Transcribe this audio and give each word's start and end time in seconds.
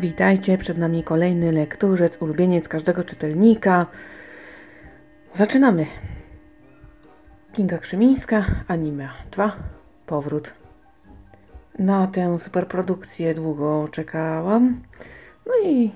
Witajcie, 0.00 0.58
przed 0.58 0.78
nami 0.78 1.04
kolejny 1.04 1.52
lekturzec, 1.52 2.22
ulubieniec 2.22 2.68
każdego 2.68 3.04
czytelnika. 3.04 3.86
Zaczynamy. 5.34 5.86
Kinga 7.52 7.78
Krzymińska, 7.78 8.44
Anime 8.68 9.08
2, 9.30 9.56
Powrót. 10.06 10.54
Na 11.78 12.06
tę 12.06 12.38
superprodukcję 12.38 13.34
długo 13.34 13.88
czekałam, 13.92 14.82
no 15.46 15.52
i 15.64 15.90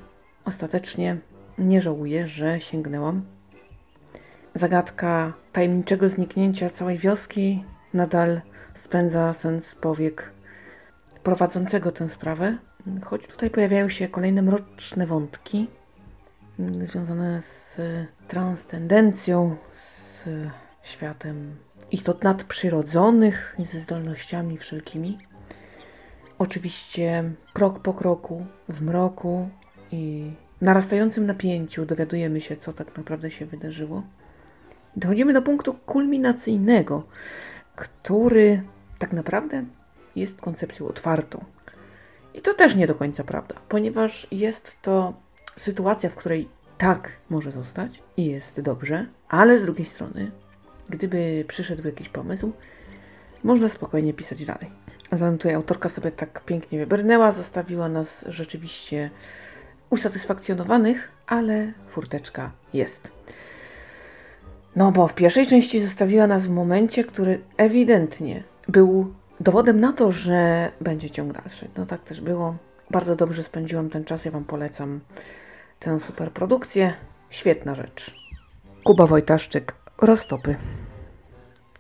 ostatecznie 0.44 1.16
nie 1.58 1.80
żałuję, 1.80 2.26
że 2.26 2.60
sięgnęłam. 2.60 3.24
Zagadka 4.54 5.32
tajemniczego 5.52 6.08
zniknięcia 6.08 6.70
całej 6.70 6.98
wioski 6.98 7.64
nadal 7.94 8.40
spędza 8.74 9.32
sens 9.32 9.74
powiek 9.74 10.30
prowadzącego 11.22 11.92
tę 11.92 12.08
sprawę, 12.08 12.58
choć 13.04 13.26
tutaj 13.26 13.50
pojawiają 13.50 13.88
się 13.88 14.08
kolejne 14.08 14.42
mroczne 14.42 15.06
wątki 15.06 15.66
mm, 16.58 16.86
związane 16.86 17.42
z 17.42 17.80
transcendencją, 18.28 19.56
z 19.72 20.24
światem 20.82 21.56
istot 21.92 22.24
nadprzyrodzonych 22.24 23.56
i 23.58 23.64
ze 23.64 23.80
zdolnościami 23.80 24.58
wszelkimi. 24.58 25.18
Oczywiście 26.38 27.24
krok 27.52 27.78
po 27.78 27.94
kroku, 27.94 28.46
w 28.68 28.82
mroku 28.82 29.48
i 29.92 30.32
narastającym 30.60 31.26
napięciu 31.26 31.86
dowiadujemy 31.86 32.40
się, 32.40 32.56
co 32.56 32.72
tak 32.72 32.96
naprawdę 32.96 33.30
się 33.30 33.46
wydarzyło. 33.46 34.02
Dochodzimy 34.96 35.32
do 35.32 35.42
punktu 35.42 35.74
kulminacyjnego, 35.74 37.02
który 37.76 38.62
tak 38.98 39.12
naprawdę 39.12 39.64
jest 40.16 40.40
koncepcją 40.40 40.86
otwartą. 40.86 41.44
I 42.34 42.42
to 42.42 42.54
też 42.54 42.74
nie 42.74 42.86
do 42.86 42.94
końca 42.94 43.24
prawda, 43.24 43.54
ponieważ 43.68 44.26
jest 44.30 44.76
to 44.82 45.14
sytuacja, 45.56 46.10
w 46.10 46.14
której 46.14 46.48
tak 46.78 47.10
może 47.30 47.52
zostać 47.52 48.02
i 48.16 48.24
jest 48.24 48.60
dobrze, 48.60 49.06
ale 49.28 49.58
z 49.58 49.62
drugiej 49.62 49.86
strony, 49.86 50.30
gdyby 50.88 51.44
przyszedł 51.48 51.86
jakiś 51.86 52.08
pomysł, 52.08 52.52
można 53.44 53.68
spokojnie 53.68 54.14
pisać 54.14 54.44
dalej. 54.44 54.70
A 55.10 55.16
zatem 55.16 55.38
tutaj 55.38 55.54
autorka 55.54 55.88
sobie 55.88 56.10
tak 56.10 56.44
pięknie 56.44 56.78
wybrnęła, 56.78 57.32
zostawiła 57.32 57.88
nas 57.88 58.24
rzeczywiście 58.28 59.10
usatysfakcjonowanych, 59.90 61.12
ale 61.26 61.72
furteczka 61.88 62.52
jest. 62.72 63.08
No 64.76 64.92
bo 64.92 65.08
w 65.08 65.14
pierwszej 65.14 65.46
części 65.46 65.80
zostawiła 65.80 66.26
nas 66.26 66.46
w 66.46 66.50
momencie, 66.50 67.04
który 67.04 67.40
ewidentnie 67.56 68.42
był 68.68 69.14
dowodem 69.40 69.80
na 69.80 69.92
to, 69.92 70.12
że 70.12 70.70
będzie 70.80 71.10
ciąg 71.10 71.32
dalszy. 71.32 71.68
No 71.76 71.86
tak 71.86 72.02
też 72.02 72.20
było. 72.20 72.56
Bardzo 72.90 73.16
dobrze 73.16 73.42
spędziłam 73.42 73.90
ten 73.90 74.04
czas. 74.04 74.24
Ja 74.24 74.30
Wam 74.30 74.44
polecam 74.44 75.00
tę 75.78 76.00
super 76.00 76.32
produkcję. 76.32 76.94
Świetna 77.30 77.74
rzecz. 77.74 78.14
Kuba 78.84 79.06
Wojtaszczyk, 79.06 79.74
Roztopy. 80.02 80.56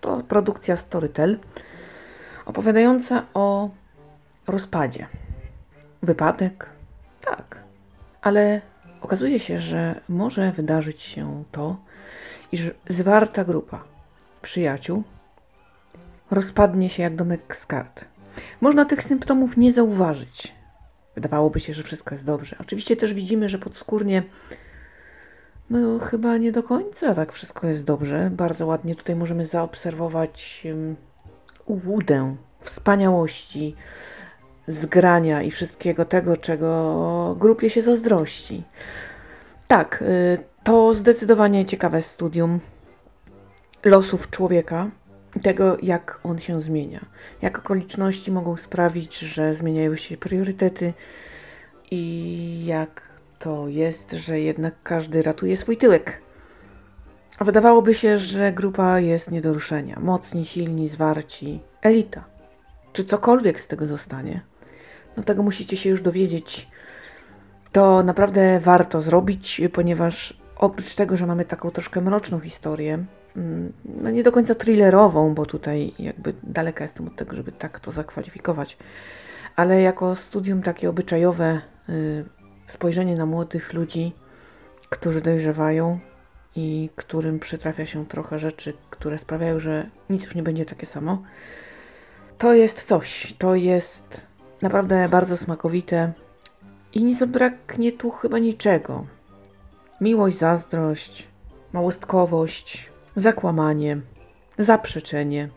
To 0.00 0.20
produkcja 0.28 0.76
Storytel 0.76 1.38
opowiadająca 2.46 3.26
o 3.34 3.70
rozpadzie. 4.46 5.06
Wypadek? 6.02 6.66
Tak. 7.20 7.58
Ale 8.22 8.60
okazuje 9.00 9.38
się, 9.40 9.58
że 9.58 10.00
może 10.08 10.52
wydarzyć 10.52 11.02
się 11.02 11.44
to, 11.52 11.76
iż 12.52 12.70
zwarta 12.88 13.44
grupa 13.44 13.84
przyjaciół 14.42 15.02
rozpadnie 16.30 16.90
się 16.90 17.02
jak 17.02 17.16
domek 17.16 17.56
z 17.56 17.66
kart. 17.66 18.04
Można 18.60 18.84
tych 18.84 19.02
symptomów 19.02 19.56
nie 19.56 19.72
zauważyć. 19.72 20.54
Wydawałoby 21.14 21.60
się, 21.60 21.74
że 21.74 21.82
wszystko 21.82 22.14
jest 22.14 22.24
dobrze. 22.24 22.56
Oczywiście 22.60 22.96
też 22.96 23.14
widzimy, 23.14 23.48
że 23.48 23.58
podskórnie 23.58 24.22
no 25.70 25.98
chyba 25.98 26.36
nie 26.36 26.52
do 26.52 26.62
końca 26.62 27.14
tak 27.14 27.32
wszystko 27.32 27.66
jest 27.66 27.84
dobrze. 27.84 28.30
Bardzo 28.32 28.66
ładnie 28.66 28.96
tutaj 28.96 29.16
możemy 29.16 29.46
zaobserwować 29.46 30.66
um, 31.66 32.36
wspaniałości, 32.60 33.76
zgrania 34.68 35.42
i 35.42 35.50
wszystkiego 35.50 36.04
tego, 36.04 36.36
czego 36.36 37.36
grupie 37.38 37.70
się 37.70 37.82
zazdrości. 37.82 38.62
Tak, 39.68 40.02
y, 40.02 40.38
to 40.62 40.94
zdecydowanie 40.94 41.64
ciekawe 41.64 42.02
studium 42.02 42.60
losów 43.84 44.30
człowieka 44.30 44.90
tego, 45.44 45.76
jak 45.82 46.20
on 46.22 46.38
się 46.38 46.60
zmienia. 46.60 47.04
Jak 47.42 47.58
okoliczności 47.58 48.32
mogą 48.32 48.56
sprawić, 48.56 49.18
że 49.18 49.54
zmieniają 49.54 49.96
się 49.96 50.16
priorytety 50.16 50.92
i 51.90 52.66
jak 52.66 53.02
to 53.38 53.68
jest, 53.68 54.12
że 54.12 54.40
jednak 54.40 54.74
każdy 54.82 55.22
ratuje 55.22 55.56
swój 55.56 55.76
tyłek. 55.76 56.20
A 57.38 57.44
wydawałoby 57.44 57.94
się, 57.94 58.18
że 58.18 58.52
grupa 58.52 59.00
jest 59.00 59.30
nie 59.30 59.40
do 59.40 59.54
ruszenia. 59.54 60.00
Mocni, 60.00 60.44
silni, 60.44 60.88
zwarci, 60.88 61.60
elita. 61.82 62.24
Czy 62.92 63.04
cokolwiek 63.04 63.60
z 63.60 63.68
tego 63.68 63.86
zostanie? 63.86 64.40
No 65.16 65.22
tego 65.22 65.42
musicie 65.42 65.76
się 65.76 65.90
już 65.90 66.02
dowiedzieć. 66.02 66.68
To 67.72 68.02
naprawdę 68.02 68.60
warto 68.60 69.02
zrobić, 69.02 69.60
ponieważ 69.72 70.38
oprócz 70.56 70.94
tego, 70.94 71.16
że 71.16 71.26
mamy 71.26 71.44
taką 71.44 71.70
troszkę 71.70 72.00
mroczną 72.00 72.40
historię, 72.40 73.04
no 73.84 74.10
nie 74.10 74.22
do 74.22 74.32
końca 74.32 74.54
thrillerową, 74.54 75.34
bo 75.34 75.46
tutaj 75.46 75.92
jakby 75.98 76.34
daleka 76.42 76.84
jestem 76.84 77.06
od 77.06 77.16
tego, 77.16 77.36
żeby 77.36 77.52
tak 77.52 77.80
to 77.80 77.92
zakwalifikować, 77.92 78.76
ale 79.56 79.82
jako 79.82 80.16
studium 80.16 80.62
takie 80.62 80.90
obyczajowe, 80.90 81.60
y, 81.88 82.24
spojrzenie 82.66 83.16
na 83.16 83.26
młodych 83.26 83.72
ludzi, 83.72 84.12
którzy 84.90 85.20
dojrzewają 85.20 85.98
i 86.56 86.90
którym 86.96 87.38
przytrafia 87.38 87.86
się 87.86 88.06
trochę 88.06 88.38
rzeczy, 88.38 88.72
które 88.90 89.18
sprawiają, 89.18 89.60
że 89.60 89.86
nic 90.10 90.24
już 90.24 90.34
nie 90.34 90.42
będzie 90.42 90.64
takie 90.64 90.86
samo. 90.86 91.22
To 92.38 92.54
jest 92.54 92.82
coś, 92.82 93.34
to 93.38 93.54
jest 93.54 94.20
naprawdę 94.62 95.08
bardzo 95.08 95.36
smakowite 95.36 96.12
i 96.92 97.04
nie 97.04 97.16
zabraknie 97.16 97.92
tu 97.92 98.10
chyba 98.10 98.38
niczego. 98.38 99.06
Miłość, 100.00 100.38
zazdrość, 100.38 101.28
małostkowość, 101.72 102.93
zakłamanie, 103.16 104.00
zaprzeczenie, 104.58 105.48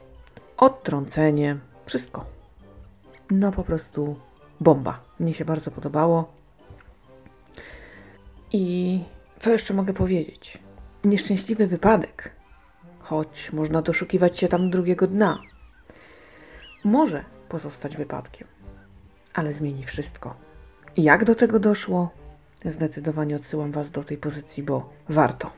odtrącenie, 0.58 1.58
wszystko. 1.86 2.26
No 3.32 3.52
po 3.52 3.64
prostu 3.64 4.20
bomba. 4.60 5.00
Mnie 5.20 5.34
się 5.34 5.46
bardzo 5.46 5.72
podobało. 5.72 6.34
I 8.54 9.00
co 9.40 9.52
jeszcze 9.52 9.74
mogę 9.74 9.94
powiedzieć? 9.94 10.58
Nieszczęśliwy 11.04 11.68
wypadek, 11.68 12.32
choć 13.00 13.52
można 13.54 13.82
doszukiwać 13.82 14.38
się 14.40 14.48
tam 14.48 14.70
drugiego 14.70 15.08
dna, 15.08 15.40
może 16.84 17.24
pozostać 17.50 17.98
wypadkiem, 17.98 18.48
ale 19.34 19.54
zmieni 19.54 19.84
wszystko. 19.84 20.36
Jak 20.98 21.26
do 21.26 21.36
tego 21.36 21.60
doszło? 21.60 22.10
Zdecydowanie 22.66 23.36
odsyłam 23.36 23.72
Was 23.72 23.92
do 23.92 24.04
tej 24.04 24.18
pozycji, 24.18 24.64
bo 24.64 24.90
warto. 25.10 25.52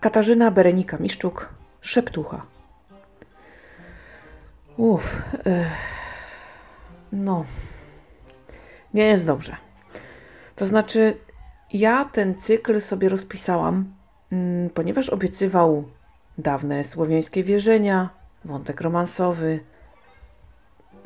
Katarzyna 0.00 0.50
Berenika 0.50 0.96
Miszczuk, 0.96 1.48
Szeptucha. 1.80 2.42
Uff, 4.76 5.22
no, 7.12 7.44
nie 8.94 9.04
jest 9.04 9.26
dobrze. 9.26 9.56
To 10.56 10.66
znaczy, 10.66 11.16
ja 11.72 12.04
ten 12.04 12.34
cykl 12.34 12.80
sobie 12.80 13.08
rozpisałam, 13.08 13.94
mm, 14.32 14.70
ponieważ 14.70 15.08
obiecywał 15.08 15.84
dawne 16.38 16.84
słowiańskie 16.84 17.44
wierzenia, 17.44 18.10
wątek 18.44 18.80
romansowy, 18.80 19.60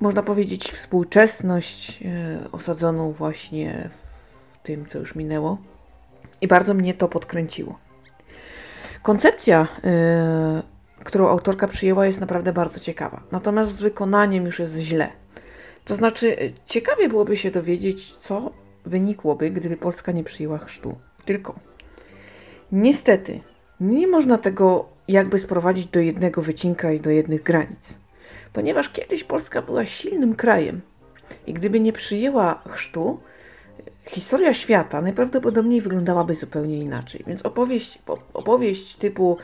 można 0.01 0.23
powiedzieć 0.23 0.73
współczesność 0.73 2.03
e, 2.03 2.51
osadzoną 2.53 3.13
właśnie 3.13 3.91
w 4.53 4.67
tym, 4.67 4.87
co 4.87 4.99
już 4.99 5.15
minęło. 5.15 5.59
I 6.41 6.49
bardzo 6.49 6.75
mnie 6.75 6.95
to 6.95 7.09
podkręciło. 7.09 7.84
Koncepcja, 9.05 9.69
yy, 9.83 11.05
którą 11.05 11.29
autorka 11.29 11.69
przyjęła, 11.69 12.07
jest 12.07 12.21
naprawdę 12.21 12.53
bardzo 12.53 12.81
ciekawa. 12.81 13.23
Natomiast 13.33 13.73
z 13.73 13.81
wykonaniem 13.81 14.45
już 14.45 14.59
jest 14.59 14.77
źle. 14.77 15.09
To 15.85 15.95
znaczy, 15.95 16.53
ciekawie 16.67 17.09
byłoby 17.09 17.37
się 17.37 17.51
dowiedzieć, 17.51 18.15
co 18.15 18.51
wynikłoby, 18.87 19.51
gdyby 19.51 19.77
Polska 19.77 20.13
nie 20.13 20.25
przyjęła 20.25 20.59
chrztu. 20.59 20.99
Tylko, 21.25 21.55
niestety, 22.73 23.41
nie 23.81 24.07
można 24.07 24.39
tego 24.39 24.89
jakby 25.09 25.39
sprowadzić 25.39 25.87
do 25.87 26.01
jednego 26.01 26.43
wycinka 26.43 26.93
i 26.93 27.01
do 27.01 27.11
jednych 27.11 27.43
granic. 27.43 27.95
Ponieważ 28.53 28.89
kiedyś 28.89 29.25
Polska 29.25 29.63
była 29.63 29.87
silnym 29.87 30.35
krajem 30.35 30.81
i 31.47 31.53
gdyby 31.53 31.81
nie 31.81 31.93
przyjęła 31.93 32.63
chrztu, 32.69 33.21
historia 34.07 34.55
świata 34.55 35.03
najprawdopodobniej 35.03 35.81
wyglądałaby 35.81 36.35
zupełnie 36.35 36.79
inaczej. 36.79 37.25
Więc 37.27 37.43
opowieść, 37.43 37.99
opowieść 38.35 38.97
typu 38.97 39.39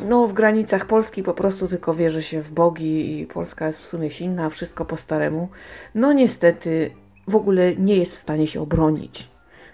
no 0.00 0.28
w 0.28 0.32
granicach 0.32 0.86
Polski 0.86 1.22
po 1.22 1.34
prostu 1.34 1.68
tylko 1.68 1.94
wierzy 1.94 2.22
się 2.22 2.42
w 2.42 2.52
bogi 2.52 3.20
i 3.20 3.26
Polska 3.26 3.66
jest 3.66 3.78
w 3.78 3.86
sumie 3.86 4.10
silna, 4.10 4.50
wszystko 4.50 4.84
po 4.84 4.96
staremu. 4.96 5.48
No 5.94 6.12
niestety 6.12 6.90
w 7.28 7.36
ogóle 7.36 7.76
nie 7.76 7.96
jest 7.96 8.12
w 8.12 8.18
stanie 8.18 8.46
się 8.46 8.60
obronić. 8.60 9.28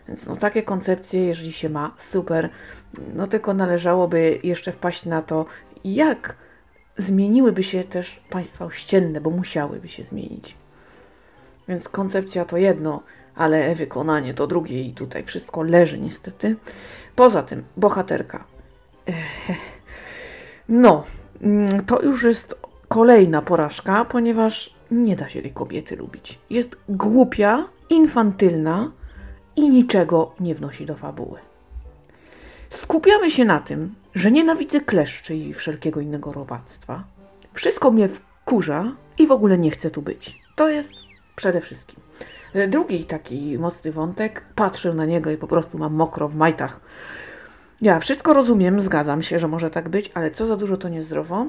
Więc 0.08 0.26
no 0.26 0.36
takie 0.36 0.62
koncepcje, 0.62 1.26
jeżeli 1.26 1.52
się 1.52 1.68
ma, 1.68 1.94
super. 1.98 2.48
No 3.14 3.26
tylko 3.26 3.54
należałoby 3.54 4.38
jeszcze 4.42 4.72
wpaść 4.72 5.04
na 5.04 5.22
to, 5.22 5.46
jak 5.84 6.36
zmieniłyby 6.96 7.62
się 7.62 7.84
też 7.84 8.20
państwa 8.30 8.64
ościenne, 8.64 9.20
bo 9.20 9.30
musiałyby 9.30 9.88
się 9.88 10.02
zmienić. 10.02 10.56
Więc 11.68 11.88
koncepcja 11.88 12.44
to 12.44 12.56
jedno, 12.56 13.02
ale 13.36 13.74
wykonanie 13.74 14.34
to 14.34 14.46
drugie 14.46 14.82
i 14.82 14.92
tutaj 14.92 15.24
wszystko 15.24 15.62
leży 15.62 15.98
niestety. 15.98 16.56
Poza 17.16 17.42
tym, 17.42 17.64
bohaterka. 17.76 18.44
No, 20.68 21.04
mm, 21.42 21.84
to 21.84 22.02
już 22.02 22.22
jest 22.22 22.54
kolejna 22.88 23.42
porażka, 23.42 24.04
ponieważ 24.04 24.74
nie 24.90 25.16
da 25.16 25.28
się 25.28 25.42
tej 25.42 25.52
kobiety 25.52 25.96
lubić. 25.96 26.38
Jest 26.50 26.76
głupia, 26.88 27.68
infantylna 27.90 28.90
i 29.56 29.70
niczego 29.70 30.34
nie 30.40 30.54
wnosi 30.54 30.86
do 30.86 30.94
fabuły. 30.94 31.38
Skupiamy 32.70 33.30
się 33.30 33.44
na 33.44 33.60
tym, 33.60 33.94
że 34.14 34.30
nienawidzę 34.30 34.80
kleszczy 34.80 35.36
i 35.36 35.54
wszelkiego 35.54 36.00
innego 36.00 36.32
robactwa. 36.32 37.04
Wszystko 37.52 37.90
mnie 37.90 38.08
wkurza 38.08 38.92
i 39.18 39.26
w 39.26 39.32
ogóle 39.32 39.58
nie 39.58 39.70
chcę 39.70 39.90
tu 39.90 40.02
być. 40.02 40.38
To 40.56 40.68
jest 40.68 40.92
przede 41.36 41.60
wszystkim. 41.60 42.00
Drugi 42.68 43.04
taki 43.04 43.58
mocny 43.58 43.92
wątek, 43.92 44.44
patrzę 44.54 44.94
na 44.94 45.04
niego 45.04 45.30
i 45.30 45.36
po 45.36 45.46
prostu 45.46 45.78
mam 45.78 45.94
mokro 45.94 46.28
w 46.28 46.34
majtach. 46.34 46.80
Ja 47.80 48.00
wszystko 48.00 48.34
rozumiem, 48.34 48.80
zgadzam 48.80 49.22
się, 49.22 49.38
że 49.38 49.48
może 49.48 49.70
tak 49.70 49.88
być, 49.88 50.10
ale 50.14 50.30
co 50.30 50.46
za 50.46 50.56
dużo 50.56 50.76
to 50.76 50.88
niezdrowo. 50.88 51.46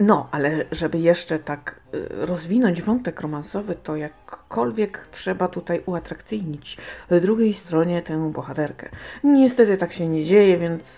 No, 0.00 0.28
ale 0.30 0.64
żeby 0.72 0.98
jeszcze 0.98 1.38
tak 1.38 1.80
y, 1.94 2.08
rozwinąć 2.10 2.82
wątek 2.82 3.20
romansowy, 3.20 3.74
to 3.82 3.96
jakkolwiek 3.96 5.08
trzeba 5.10 5.48
tutaj 5.48 5.82
uatrakcyjnić 5.86 6.76
drugiej 7.22 7.54
stronie 7.54 8.02
tę 8.02 8.32
bohaterkę. 8.32 8.88
Niestety 9.24 9.76
tak 9.76 9.92
się 9.92 10.08
nie 10.08 10.24
dzieje, 10.24 10.58
więc 10.58 10.96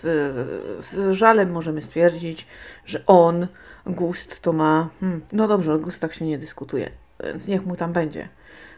z 0.79 1.11
żalem 1.11 1.51
możemy 1.51 1.81
stwierdzić, 1.81 2.47
że 2.85 3.05
on, 3.05 3.47
gust 3.85 4.41
to 4.41 4.53
ma. 4.53 4.89
Hmm, 4.99 5.21
no 5.31 5.47
dobrze, 5.47 5.73
o 5.73 5.79
gustach 5.79 6.15
się 6.15 6.25
nie 6.25 6.37
dyskutuje, 6.37 6.91
więc 7.23 7.47
niech 7.47 7.65
mu 7.65 7.75
tam 7.75 7.93
będzie, 7.93 8.29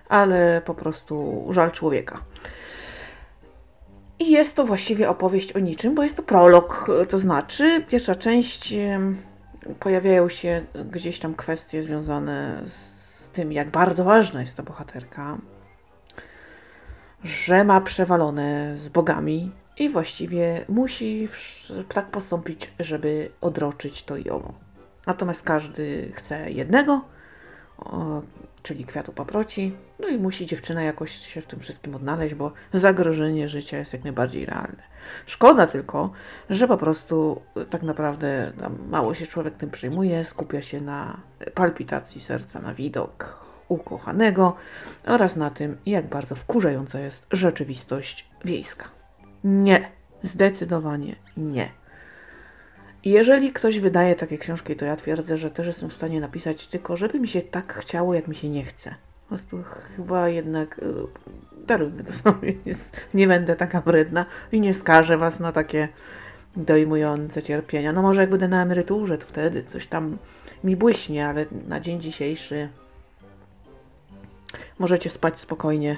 ale 0.09 0.61
po 0.65 0.73
prostu 0.73 1.45
żal 1.49 1.71
człowieka. 1.71 2.23
I 4.19 4.31
jest 4.31 4.55
to 4.55 4.65
właściwie 4.65 5.09
opowieść 5.09 5.51
o 5.51 5.59
niczym, 5.59 5.95
bo 5.95 6.03
jest 6.03 6.17
to 6.17 6.23
prolog, 6.23 6.87
to 7.09 7.19
znaczy 7.19 7.83
pierwsza 7.87 8.15
część 8.15 8.73
pojawiają 9.79 10.29
się 10.29 10.65
gdzieś 10.91 11.19
tam 11.19 11.35
kwestie 11.35 11.83
związane 11.83 12.61
z 12.65 13.29
tym, 13.29 13.51
jak 13.51 13.69
bardzo 13.69 14.03
ważna 14.03 14.41
jest 14.41 14.55
ta 14.55 14.63
bohaterka, 14.63 15.37
że 17.23 17.63
ma 17.63 17.81
przewalone 17.81 18.77
z 18.77 18.89
bogami 18.89 19.51
i 19.77 19.89
właściwie 19.89 20.65
musi 20.69 21.27
tak 21.93 22.05
postąpić, 22.05 22.71
żeby 22.79 23.31
odroczyć 23.41 24.03
to 24.03 24.17
i 24.17 24.29
owo. 24.29 24.53
Natomiast 25.07 25.43
każdy 25.43 26.11
chce 26.15 26.51
jednego, 26.51 27.01
czyli 28.63 28.85
kwiatu 28.85 29.13
paproci. 29.13 29.75
No 29.99 30.07
i 30.07 30.17
musi 30.17 30.45
dziewczyna 30.45 30.83
jakoś 30.83 31.11
się 31.11 31.41
w 31.41 31.45
tym 31.45 31.59
wszystkim 31.59 31.95
odnaleźć, 31.95 32.35
bo 32.35 32.51
zagrożenie 32.73 33.49
życia 33.49 33.77
jest 33.77 33.93
jak 33.93 34.03
najbardziej 34.03 34.45
realne. 34.45 34.83
Szkoda 35.25 35.67
tylko, 35.67 36.11
że 36.49 36.67
po 36.67 36.77
prostu 36.77 37.41
tak 37.69 37.83
naprawdę 37.83 38.51
mało 38.89 39.13
się 39.13 39.27
człowiek 39.27 39.55
tym 39.55 39.69
przejmuje, 39.69 40.25
skupia 40.25 40.61
się 40.61 40.81
na 40.81 41.17
palpitacji 41.53 42.21
serca, 42.21 42.59
na 42.59 42.73
widok 42.73 43.47
ukochanego 43.67 44.55
oraz 45.05 45.35
na 45.35 45.49
tym, 45.49 45.77
jak 45.85 46.09
bardzo 46.09 46.35
wkurzająca 46.35 46.99
jest 46.99 47.27
rzeczywistość 47.31 48.29
wiejska. 48.45 48.85
Nie, 49.43 49.91
zdecydowanie 50.23 51.15
nie. 51.37 51.69
Jeżeli 53.07 53.53
ktoś 53.53 53.79
wydaje 53.79 54.15
takie 54.15 54.37
książki, 54.37 54.75
to 54.75 54.85
ja 54.85 54.95
twierdzę, 54.95 55.37
że 55.37 55.51
też 55.51 55.67
jestem 55.67 55.89
w 55.89 55.93
stanie 55.93 56.21
napisać, 56.21 56.67
tylko 56.67 56.97
żeby 56.97 57.19
mi 57.19 57.27
się 57.27 57.41
tak 57.41 57.73
chciało, 57.73 58.13
jak 58.13 58.27
mi 58.27 58.35
się 58.35 58.49
nie 58.49 58.63
chce. 58.63 58.89
Po 58.89 59.27
prostu 59.27 59.63
chyba 59.97 60.29
jednak 60.29 60.81
darujmy 61.67 62.03
to 62.03 62.13
sobie. 62.13 62.53
Nie 63.13 63.27
będę 63.27 63.55
taka 63.55 63.81
wredna 63.81 64.25
i 64.51 64.59
nie 64.59 64.73
skażę 64.73 65.17
Was 65.17 65.39
na 65.39 65.51
takie 65.51 65.87
dojmujące 66.55 67.43
cierpienia. 67.43 67.93
No 67.93 68.01
może 68.01 68.21
jak 68.21 68.29
będę 68.29 68.47
na 68.47 68.61
emeryturze, 68.61 69.17
to 69.17 69.27
wtedy 69.27 69.63
coś 69.63 69.87
tam 69.87 70.17
mi 70.63 70.75
błyśnie, 70.75 71.27
ale 71.27 71.45
na 71.67 71.79
dzień 71.79 72.01
dzisiejszy 72.01 72.69
możecie 74.79 75.09
spać 75.09 75.39
spokojnie. 75.39 75.97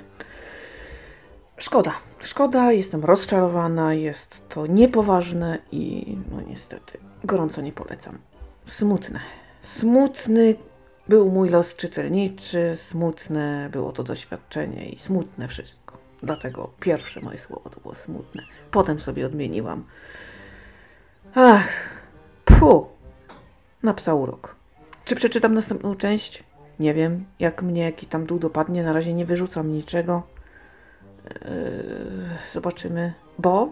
Szkoda. 1.57 2.08
Szkoda, 2.21 2.71
jestem 2.71 3.05
rozczarowana, 3.05 3.93
jest 3.93 4.49
to 4.49 4.67
niepoważne 4.67 5.57
i 5.71 6.17
no 6.31 6.41
niestety 6.41 6.97
gorąco 7.23 7.61
nie 7.61 7.71
polecam. 7.71 8.17
Smutne. 8.65 9.19
Smutny 9.63 10.55
był 11.07 11.31
mój 11.31 11.49
los 11.49 11.75
czytelniczy, 11.75 12.77
smutne 12.77 13.69
było 13.71 13.91
to 13.91 14.03
doświadczenie 14.03 14.89
i 14.89 14.99
smutne 14.99 15.47
wszystko. 15.47 15.97
Dlatego 16.23 16.69
pierwsze 16.79 17.21
moje 17.21 17.37
słowo 17.37 17.69
to 17.69 17.79
było 17.81 17.95
smutne. 17.95 18.43
Potem 18.71 18.99
sobie 18.99 19.25
odmieniłam. 19.25 19.83
Ach, 21.35 21.67
pu, 22.45 22.87
na 23.83 23.93
psa 23.93 24.13
urok. 24.13 24.55
Czy 25.05 25.15
przeczytam 25.15 25.53
następną 25.53 25.95
część? 25.95 26.43
Nie 26.79 26.93
wiem. 26.93 27.25
Jak 27.39 27.61
mnie 27.61 27.81
jaki 27.81 28.07
tam 28.07 28.25
dół 28.25 28.39
dopadnie, 28.39 28.83
na 28.83 28.93
razie 28.93 29.13
nie 29.13 29.25
wyrzucam 29.25 29.71
niczego. 29.71 30.23
Yy, 31.25 31.51
zobaczymy. 32.53 33.13
Bo, 33.39 33.69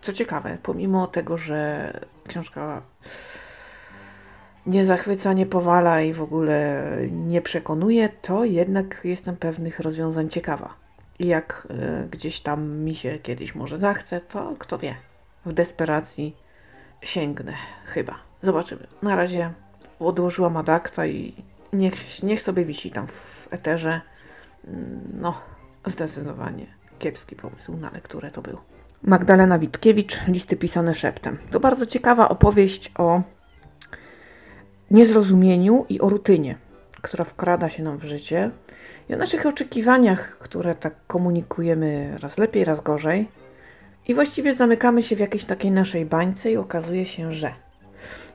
co 0.00 0.12
ciekawe, 0.12 0.58
pomimo 0.62 1.06
tego, 1.06 1.38
że 1.38 1.92
książka 2.28 2.82
nie 4.66 4.84
zachwyca, 4.84 5.32
nie 5.32 5.46
powala 5.46 6.00
i 6.00 6.12
w 6.12 6.22
ogóle 6.22 6.84
nie 7.10 7.42
przekonuje, 7.42 8.08
to 8.08 8.44
jednak 8.44 9.00
jestem 9.04 9.36
pewnych 9.36 9.80
rozwiązań 9.80 10.28
ciekawa. 10.28 10.74
I 11.18 11.26
jak 11.26 11.68
y, 11.70 12.08
gdzieś 12.08 12.40
tam 12.40 12.68
mi 12.68 12.94
się 12.94 13.18
kiedyś 13.18 13.54
może 13.54 13.78
zachce, 13.78 14.20
to 14.20 14.54
kto 14.58 14.78
wie. 14.78 14.94
W 15.46 15.52
desperacji 15.52 16.36
sięgnę 17.02 17.54
chyba. 17.86 18.14
Zobaczymy. 18.42 18.86
Na 19.02 19.16
razie 19.16 19.52
odłożyłam 20.00 20.56
adakta 20.56 21.06
i 21.06 21.34
niech, 21.72 22.22
niech 22.22 22.42
sobie 22.42 22.64
wisi 22.64 22.90
tam 22.90 23.06
w 23.06 23.48
eterze. 23.50 24.00
Mm, 24.64 25.00
no, 25.20 25.40
zdecydowanie 25.86 26.66
kiepski 26.98 27.36
pomysł 27.36 27.76
na 27.76 27.90
lekturę 27.90 28.30
to 28.30 28.42
był. 28.42 28.58
Magdalena 29.02 29.58
Witkiewicz, 29.58 30.26
listy 30.28 30.56
pisane 30.56 30.94
szeptem. 30.94 31.38
To 31.50 31.60
bardzo 31.60 31.86
ciekawa 31.86 32.28
opowieść 32.28 32.92
o 32.98 33.22
niezrozumieniu 34.90 35.86
i 35.88 36.00
o 36.00 36.08
rutynie, 36.08 36.56
która 37.02 37.24
wkrada 37.24 37.68
się 37.68 37.82
nam 37.82 37.98
w 37.98 38.04
życie 38.04 38.50
i 39.08 39.14
o 39.14 39.16
naszych 39.16 39.46
oczekiwaniach, 39.46 40.38
które 40.38 40.74
tak 40.74 40.94
komunikujemy 41.06 42.18
raz 42.20 42.38
lepiej, 42.38 42.64
raz 42.64 42.80
gorzej. 42.80 43.28
I 44.08 44.14
właściwie 44.14 44.54
zamykamy 44.54 45.02
się 45.02 45.16
w 45.16 45.20
jakiejś 45.20 45.44
takiej 45.44 45.70
naszej 45.70 46.06
bańce 46.06 46.52
i 46.52 46.56
okazuje 46.56 47.06
się, 47.06 47.32
że. 47.32 47.52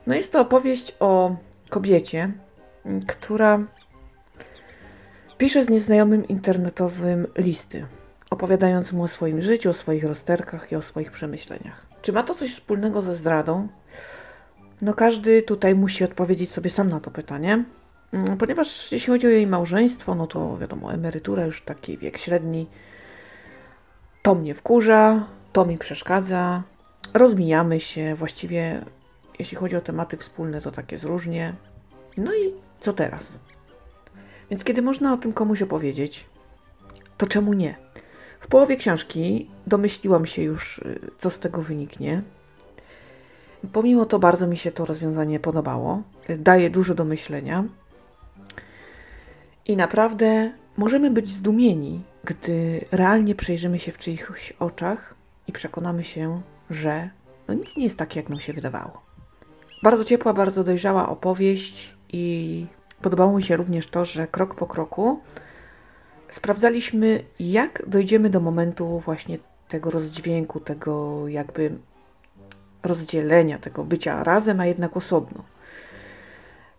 No 0.06 0.14
jest 0.14 0.32
to 0.32 0.40
opowieść 0.40 0.96
o 1.00 1.36
kobiecie, 1.68 2.32
która 3.06 3.58
pisze 5.38 5.64
z 5.64 5.68
nieznajomym 5.68 6.28
internetowym 6.28 7.26
listy, 7.38 7.86
opowiadając 8.34 8.92
mu 8.92 9.02
o 9.02 9.08
swoim 9.08 9.40
życiu, 9.40 9.70
o 9.70 9.72
swoich 9.72 10.04
rozterkach 10.04 10.72
i 10.72 10.76
o 10.76 10.82
swoich 10.82 11.10
przemyśleniach. 11.10 11.86
Czy 12.02 12.12
ma 12.12 12.22
to 12.22 12.34
coś 12.34 12.54
wspólnego 12.54 13.02
ze 13.02 13.14
zdradą? 13.14 13.68
No 14.82 14.94
każdy 14.94 15.42
tutaj 15.42 15.74
musi 15.74 16.04
odpowiedzieć 16.04 16.50
sobie 16.50 16.70
sam 16.70 16.88
na 16.88 17.00
to 17.00 17.10
pytanie, 17.10 17.64
mm, 18.12 18.36
ponieważ 18.36 18.92
jeśli 18.92 19.12
chodzi 19.12 19.26
o 19.26 19.30
jej 19.30 19.46
małżeństwo, 19.46 20.14
no 20.14 20.26
to 20.26 20.58
wiadomo, 20.58 20.92
emerytura 20.92 21.46
już 21.46 21.62
taki 21.62 21.98
wiek 21.98 22.18
średni, 22.18 22.66
to 24.22 24.34
mnie 24.34 24.54
wkurza, 24.54 25.26
to 25.52 25.66
mi 25.66 25.78
przeszkadza, 25.78 26.62
rozmijamy 27.14 27.80
się, 27.80 28.14
właściwie 28.14 28.84
jeśli 29.38 29.56
chodzi 29.56 29.76
o 29.76 29.80
tematy 29.80 30.16
wspólne, 30.16 30.60
to 30.60 30.70
takie 30.70 30.98
zróżnie. 30.98 31.54
No 32.16 32.34
i 32.34 32.54
co 32.80 32.92
teraz? 32.92 33.22
Więc 34.50 34.64
kiedy 34.64 34.82
można 34.82 35.12
o 35.12 35.16
tym 35.16 35.32
komuś 35.32 35.62
opowiedzieć, 35.62 36.26
to 37.18 37.26
czemu 37.26 37.52
nie? 37.52 37.83
W 38.44 38.48
połowie 38.48 38.76
książki 38.76 39.50
domyśliłam 39.66 40.26
się 40.26 40.42
już, 40.42 40.78
y, 40.78 41.00
co 41.18 41.30
z 41.30 41.38
tego 41.38 41.62
wyniknie. 41.62 42.22
Pomimo 43.72 44.06
to 44.06 44.18
bardzo 44.18 44.46
mi 44.46 44.56
się 44.56 44.72
to 44.72 44.84
rozwiązanie 44.84 45.40
podobało. 45.40 46.02
Daje 46.38 46.70
dużo 46.70 46.94
do 46.94 47.04
myślenia. 47.04 47.64
I 49.66 49.76
naprawdę 49.76 50.52
możemy 50.76 51.10
być 51.10 51.28
zdumieni, 51.28 52.02
gdy 52.24 52.84
realnie 52.92 53.34
przejrzymy 53.34 53.78
się 53.78 53.92
w 53.92 53.98
czyichś 53.98 54.52
oczach 54.58 55.14
i 55.48 55.52
przekonamy 55.52 56.04
się, 56.04 56.40
że 56.70 57.10
no 57.48 57.54
nic 57.54 57.76
nie 57.76 57.84
jest 57.84 57.98
takie, 57.98 58.20
jak 58.20 58.28
nam 58.28 58.40
się 58.40 58.52
wydawało. 58.52 59.02
Bardzo 59.82 60.04
ciepła, 60.04 60.34
bardzo 60.34 60.64
dojrzała 60.64 61.08
opowieść 61.08 61.94
i 62.12 62.66
podobało 63.02 63.36
mi 63.36 63.42
się 63.42 63.56
również 63.56 63.86
to, 63.86 64.04
że 64.04 64.26
krok 64.26 64.54
po 64.54 64.66
kroku 64.66 65.20
sprawdzaliśmy, 66.34 67.24
jak 67.40 67.82
dojdziemy 67.86 68.30
do 68.30 68.40
momentu 68.40 68.98
właśnie 68.98 69.38
tego 69.68 69.90
rozdźwięku, 69.90 70.60
tego 70.60 71.28
jakby 71.28 71.70
rozdzielenia, 72.82 73.58
tego 73.58 73.84
bycia 73.84 74.24
razem, 74.24 74.60
a 74.60 74.66
jednak 74.66 74.96
osobno. 74.96 75.44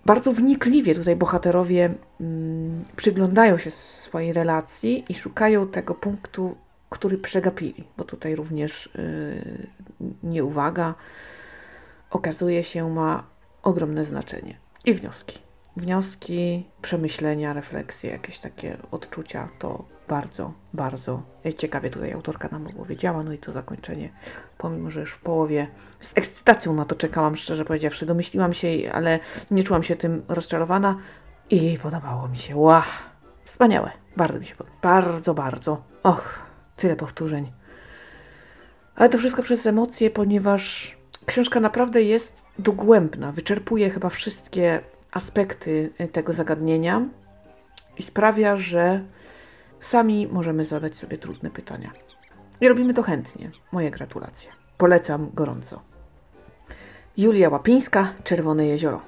Bardzo 0.05 0.33
wnikliwie 0.33 0.95
tutaj 0.95 1.15
bohaterowie 1.15 1.93
mm, 2.21 2.79
przyglądają 2.95 3.57
się 3.57 3.71
swojej 3.71 4.33
relacji 4.33 5.05
i 5.09 5.13
szukają 5.13 5.67
tego 5.67 5.95
punktu, 5.95 6.55
który 6.89 7.17
przegapili, 7.17 7.83
bo 7.97 8.03
tutaj 8.03 8.35
również 8.35 8.89
yy, 10.00 10.07
nieuwaga 10.24 10.93
okazuje 12.12 12.63
się 12.63 12.89
ma 12.89 13.24
ogromne 13.63 14.05
znaczenie. 14.05 14.57
I 14.85 14.93
wnioski. 14.93 15.44
Wnioski, 15.77 16.70
przemyślenia, 16.82 17.53
refleksje, 17.53 18.12
jakieś 18.12 18.39
takie 18.39 18.77
odczucia 18.91 19.50
to 19.60 19.86
bardzo, 20.08 20.53
bardzo 20.74 21.22
ciekawie 21.58 21.89
tutaj 21.89 22.12
autorka 22.13 22.48
nam 22.51 22.67
opowiedziała. 22.67 23.24
No 23.24 23.34
i 23.34 23.38
to 23.38 23.51
zakończenie, 23.51 24.10
pomimo 24.58 24.89
że 24.89 25.00
już 25.00 25.12
w 25.12 25.20
połowie 25.20 25.67
z 26.00 26.17
ekscytacją 26.17 26.74
na 26.74 26.86
to 26.86 26.96
czekałam, 26.96 27.36
szczerze 27.36 27.65
powiedziawszy. 27.65 28.05
Domyśliłam 28.05 28.53
się, 28.53 28.67
ale 28.94 29.20
nie 29.51 29.63
czułam 29.63 29.84
się 29.84 29.96
tym 29.96 30.24
rozczarowana 30.27 30.98
i 31.50 31.77
podobało 31.84 32.27
mi 32.27 32.38
się. 32.38 32.55
Ła! 32.55 32.84
Wspaniałe. 33.46 33.91
Bardzo 34.17 34.39
mi 34.39 34.46
się 34.46 34.55
podoba. 34.55 34.77
Bardzo, 34.82 35.34
bardzo. 35.34 35.84
Och, 36.03 36.39
tyle 36.75 36.96
powtórzeń. 36.96 37.51
Ale 38.96 39.10
to 39.10 39.17
wszystko 39.17 39.44
przez 39.44 39.65
emocje, 39.65 40.10
ponieważ 40.10 40.98
książka 41.25 41.60
naprawdę 41.60 42.03
jest 42.03 42.41
dogłębna. 42.60 43.32
Wyczerpuje 43.32 43.89
chyba 43.89 44.10
wszystkie 44.10 44.82
aspekty 45.15 45.89
tego 46.12 46.34
zagadnienia 46.34 47.01
i 47.98 48.03
sprawia, 48.03 48.55
że 48.55 49.03
sami 49.81 50.27
możemy 50.27 50.65
zadać 50.65 50.98
sobie 50.98 51.17
trudne 51.17 51.50
pytania. 51.50 51.91
I 52.62 52.67
robimy 52.67 52.93
to 52.93 53.03
chętnie. 53.03 53.50
Moje 53.72 53.91
gratulacje. 53.91 54.51
Polecam 54.77 55.31
gorąco. 55.34 55.81
Julia 57.17 57.50
Łapińska, 57.50 58.13
Czerwone 58.24 58.65
Jezioro. 58.65 59.01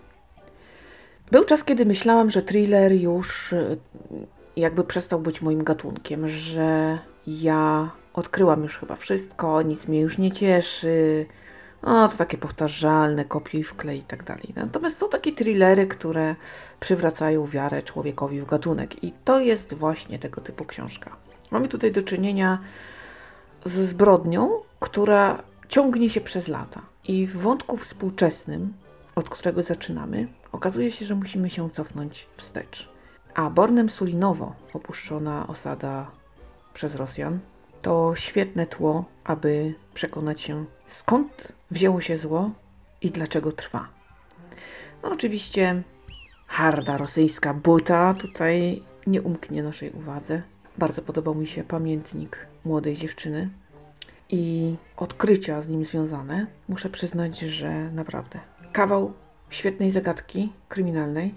Był 1.31 1.43
czas, 1.43 1.63
kiedy 1.63 1.85
myślałam, 1.85 2.29
że 2.29 2.41
thriller 2.41 2.91
już 2.91 3.53
y, 3.53 3.77
jakby 4.55 4.83
przestał 4.83 5.19
być 5.19 5.41
moim 5.41 5.63
gatunkiem, 5.63 6.27
że 6.27 6.99
ja 7.27 7.89
odkryłam 8.13 8.63
już 8.63 8.77
chyba 8.77 8.95
wszystko, 8.95 9.61
nic 9.61 9.87
mnie 9.87 10.01
już 10.01 10.17
nie 10.17 10.31
cieszy. 10.31 11.25
No, 11.83 12.07
to 12.07 12.17
takie 12.17 12.37
powtarzalne, 12.37 13.25
kopiuj, 13.25 13.63
wklej 13.63 13.99
i 13.99 14.03
tak 14.03 14.23
dalej. 14.23 14.53
Natomiast 14.55 14.97
są 14.97 15.09
takie 15.09 15.33
thrillery, 15.33 15.87
które 15.87 16.35
przywracają 16.79 17.47
wiarę 17.47 17.83
człowiekowi 17.83 18.41
w 18.41 18.45
gatunek 18.45 19.03
i 19.03 19.13
to 19.25 19.39
jest 19.39 19.73
właśnie 19.73 20.19
tego 20.19 20.41
typu 20.41 20.65
książka. 20.65 21.15
Mamy 21.51 21.67
tutaj 21.67 21.91
do 21.91 22.03
czynienia 22.03 22.59
ze 23.65 23.87
zbrodnią, 23.87 24.51
która 24.79 25.43
ciągnie 25.69 26.09
się 26.09 26.21
przez 26.21 26.47
lata. 26.47 26.81
I 27.03 27.27
w 27.27 27.37
wątku 27.37 27.77
współczesnym, 27.77 28.73
od 29.15 29.29
którego 29.29 29.63
zaczynamy, 29.63 30.27
okazuje 30.51 30.91
się, 30.91 31.05
że 31.05 31.15
musimy 31.15 31.49
się 31.49 31.69
cofnąć 31.69 32.27
wstecz. 32.37 32.89
A 33.35 33.49
Bornem 33.49 33.89
Sulinowo, 33.89 34.55
opuszczona 34.73 35.47
osada 35.47 36.11
przez 36.73 36.95
Rosjan, 36.95 37.39
to 37.81 38.15
świetne 38.15 38.65
tło, 38.65 39.05
aby 39.23 39.73
przekonać 39.93 40.41
się, 40.41 40.65
skąd 40.89 41.56
wzięło 41.71 42.01
się 42.01 42.17
zło 42.17 42.51
i 43.01 43.11
dlaczego 43.11 43.51
trwa. 43.51 43.87
No 45.03 45.11
oczywiście 45.11 45.83
harda 46.47 46.97
rosyjska 46.97 47.53
buta 47.53 48.13
tutaj 48.13 48.83
nie 49.07 49.21
umknie 49.21 49.63
naszej 49.63 49.91
uwadze. 49.91 50.41
Bardzo 50.77 51.01
podobał 51.01 51.35
mi 51.35 51.47
się 51.47 51.63
pamiętnik 51.63 52.47
młodej 52.65 52.95
dziewczyny 52.97 53.49
i 54.29 54.75
odkrycia 54.97 55.61
z 55.61 55.67
nim 55.67 55.85
związane. 55.85 56.47
Muszę 56.69 56.89
przyznać, 56.89 57.39
że 57.39 57.91
naprawdę 57.91 58.39
kawał 58.71 59.13
świetnej 59.49 59.91
zagadki 59.91 60.53
kryminalnej, 60.69 61.35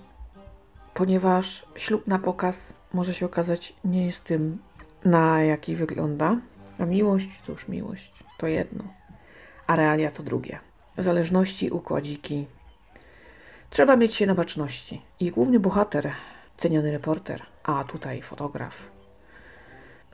ponieważ 0.95 1.67
ślub 1.77 2.07
na 2.07 2.19
pokaz 2.19 2.73
może 2.93 3.15
się 3.15 3.27
okazać 3.27 3.75
nie 3.85 4.07
jest 4.07 4.25
tym, 4.25 4.59
na 5.05 5.43
jaki 5.43 5.77
wygląda. 5.77 6.37
A 6.79 6.85
miłość, 6.85 7.29
cóż, 7.47 7.69
miłość 7.69 8.25
to 8.39 8.47
jedno, 8.47 8.85
a 9.71 9.77
realia 9.77 10.11
to 10.11 10.23
drugie. 10.23 10.59
Zależności, 10.99 11.71
układziki. 11.71 12.47
Trzeba 13.71 13.97
mieć 13.97 14.15
się 14.15 14.27
na 14.27 14.35
baczności. 14.35 15.03
I 15.21 15.31
główny 15.31 15.61
bohater, 15.61 16.12
ceniony 16.57 16.91
reporter, 16.91 17.43
a 17.62 17.85
tutaj 17.85 18.23
fotograf, 18.23 18.77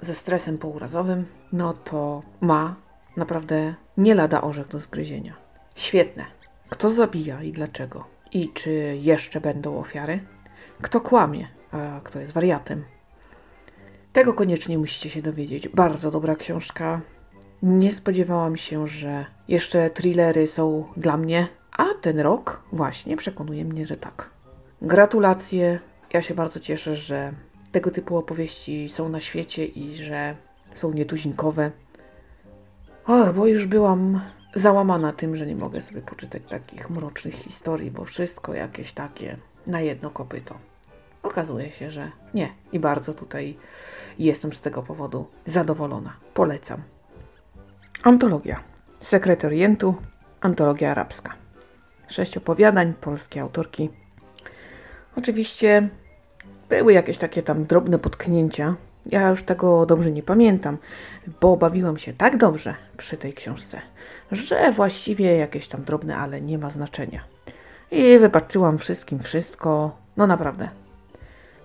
ze 0.01 0.15
stresem 0.15 0.59
pourazowym, 0.59 1.27
no 1.53 1.73
to 1.75 2.23
ma 2.41 2.75
naprawdę 3.17 3.75
nie 3.97 4.15
lada 4.15 4.41
orzech 4.41 4.69
do 4.69 4.79
zgryzienia. 4.79 5.35
Świetne. 5.75 6.25
Kto 6.69 6.91
zabija 6.91 7.43
i 7.43 7.53
dlaczego? 7.53 8.05
I 8.33 8.53
czy 8.53 8.71
jeszcze 9.01 9.41
będą 9.41 9.79
ofiary? 9.79 10.21
Kto 10.83 11.01
kłamie, 11.01 11.49
a 11.73 12.01
kto 12.05 12.21
jest 12.21 12.33
wariatem? 12.33 12.85
Tego 14.13 14.35
koniecznie 14.35 14.79
musicie 14.79 15.11
się 15.11 15.23
dowiedzieć. 15.23 15.69
Bardzo 15.69 16.11
dobra 16.11 16.37
książka. 16.37 17.01
Nie 17.63 17.93
spodziewałam 17.93 18.57
się, 18.57 18.89
że 18.89 19.25
jeszcze 19.49 19.91
thrillery 19.91 20.47
są 20.47 20.85
dla 20.97 21.17
mnie, 21.17 21.49
a 21.73 21.85
ten 22.01 22.21
rok 22.21 22.63
właśnie 22.73 23.17
przekonuje 23.17 23.65
mnie, 23.65 23.87
że 23.87 23.97
tak. 23.97 24.31
Gratulacje. 24.83 25.79
Ja 26.13 26.23
się 26.23 26.35
bardzo 26.35 26.61
cieszę, 26.61 26.97
że 26.97 27.33
tego 27.73 27.91
typu 27.91 28.17
opowieści 28.17 28.89
są 28.89 29.09
na 29.09 29.21
świecie 29.21 29.65
i 29.65 29.95
że 29.95 30.37
są 30.75 30.93
nietuzinkowe. 30.93 31.71
Och, 33.07 33.33
bo 33.33 33.47
już 33.47 33.67
byłam 33.67 34.21
załamana 34.55 35.13
tym, 35.13 35.37
że 35.37 35.47
nie 35.47 35.57
mogę 35.57 35.83
sobie 35.83 36.03
poczytać 36.03 36.43
takich 36.49 36.91
mrocznych 36.91 37.35
historii, 37.35 37.91
bo 37.91 38.05
wszystko 38.05 38.55
jakieś 38.55 38.93
takie 38.93 39.37
na 39.67 39.81
jedno 39.81 40.11
kopyto. 40.11 40.55
Okazuje 41.23 41.71
się, 41.71 41.91
że 41.91 42.11
nie. 42.35 42.49
I 42.73 42.79
bardzo 42.79 43.15
tutaj 43.15 43.57
jestem 44.19 44.53
z 44.53 44.61
tego 44.61 44.83
powodu 44.83 45.27
zadowolona. 45.47 46.17
Polecam. 46.35 46.96
Antologia. 48.03 48.61
Sekret 49.01 49.45
Orientu. 49.45 49.95
Antologia 50.41 50.91
arabska. 50.91 51.33
Sześć 52.09 52.37
opowiadań 52.37 52.95
polskiej 52.95 53.43
autorki. 53.43 53.91
Oczywiście 55.17 55.89
były 56.69 56.93
jakieś 56.93 57.19
takie 57.19 57.43
tam 57.43 57.65
drobne 57.65 57.99
potknięcia. 57.99 58.75
Ja 59.07 59.31
już 59.31 59.43
tego 59.43 59.87
dobrze 59.87 60.13
nie 60.13 60.23
pamiętam, 60.23 60.79
bo 61.41 61.57
bawiłam 61.57 61.99
się 61.99 62.13
tak 62.13 62.37
dobrze 62.37 62.75
przy 62.97 63.17
tej 63.17 63.33
książce, 63.35 63.81
że 64.33 64.73
właściwie 64.73 65.37
jakieś 65.37 65.69
tam 65.69 65.85
drobne, 65.85 66.17
ale 66.17 66.41
nie 66.41 66.59
ma 66.59 66.71
znaczenia. 66.71 67.25
I 67.91 68.19
wypatrzyłam 68.19 68.79
wszystkim 68.79 69.21
wszystko. 69.21 69.97
No 70.17 70.27
naprawdę. 70.27 70.69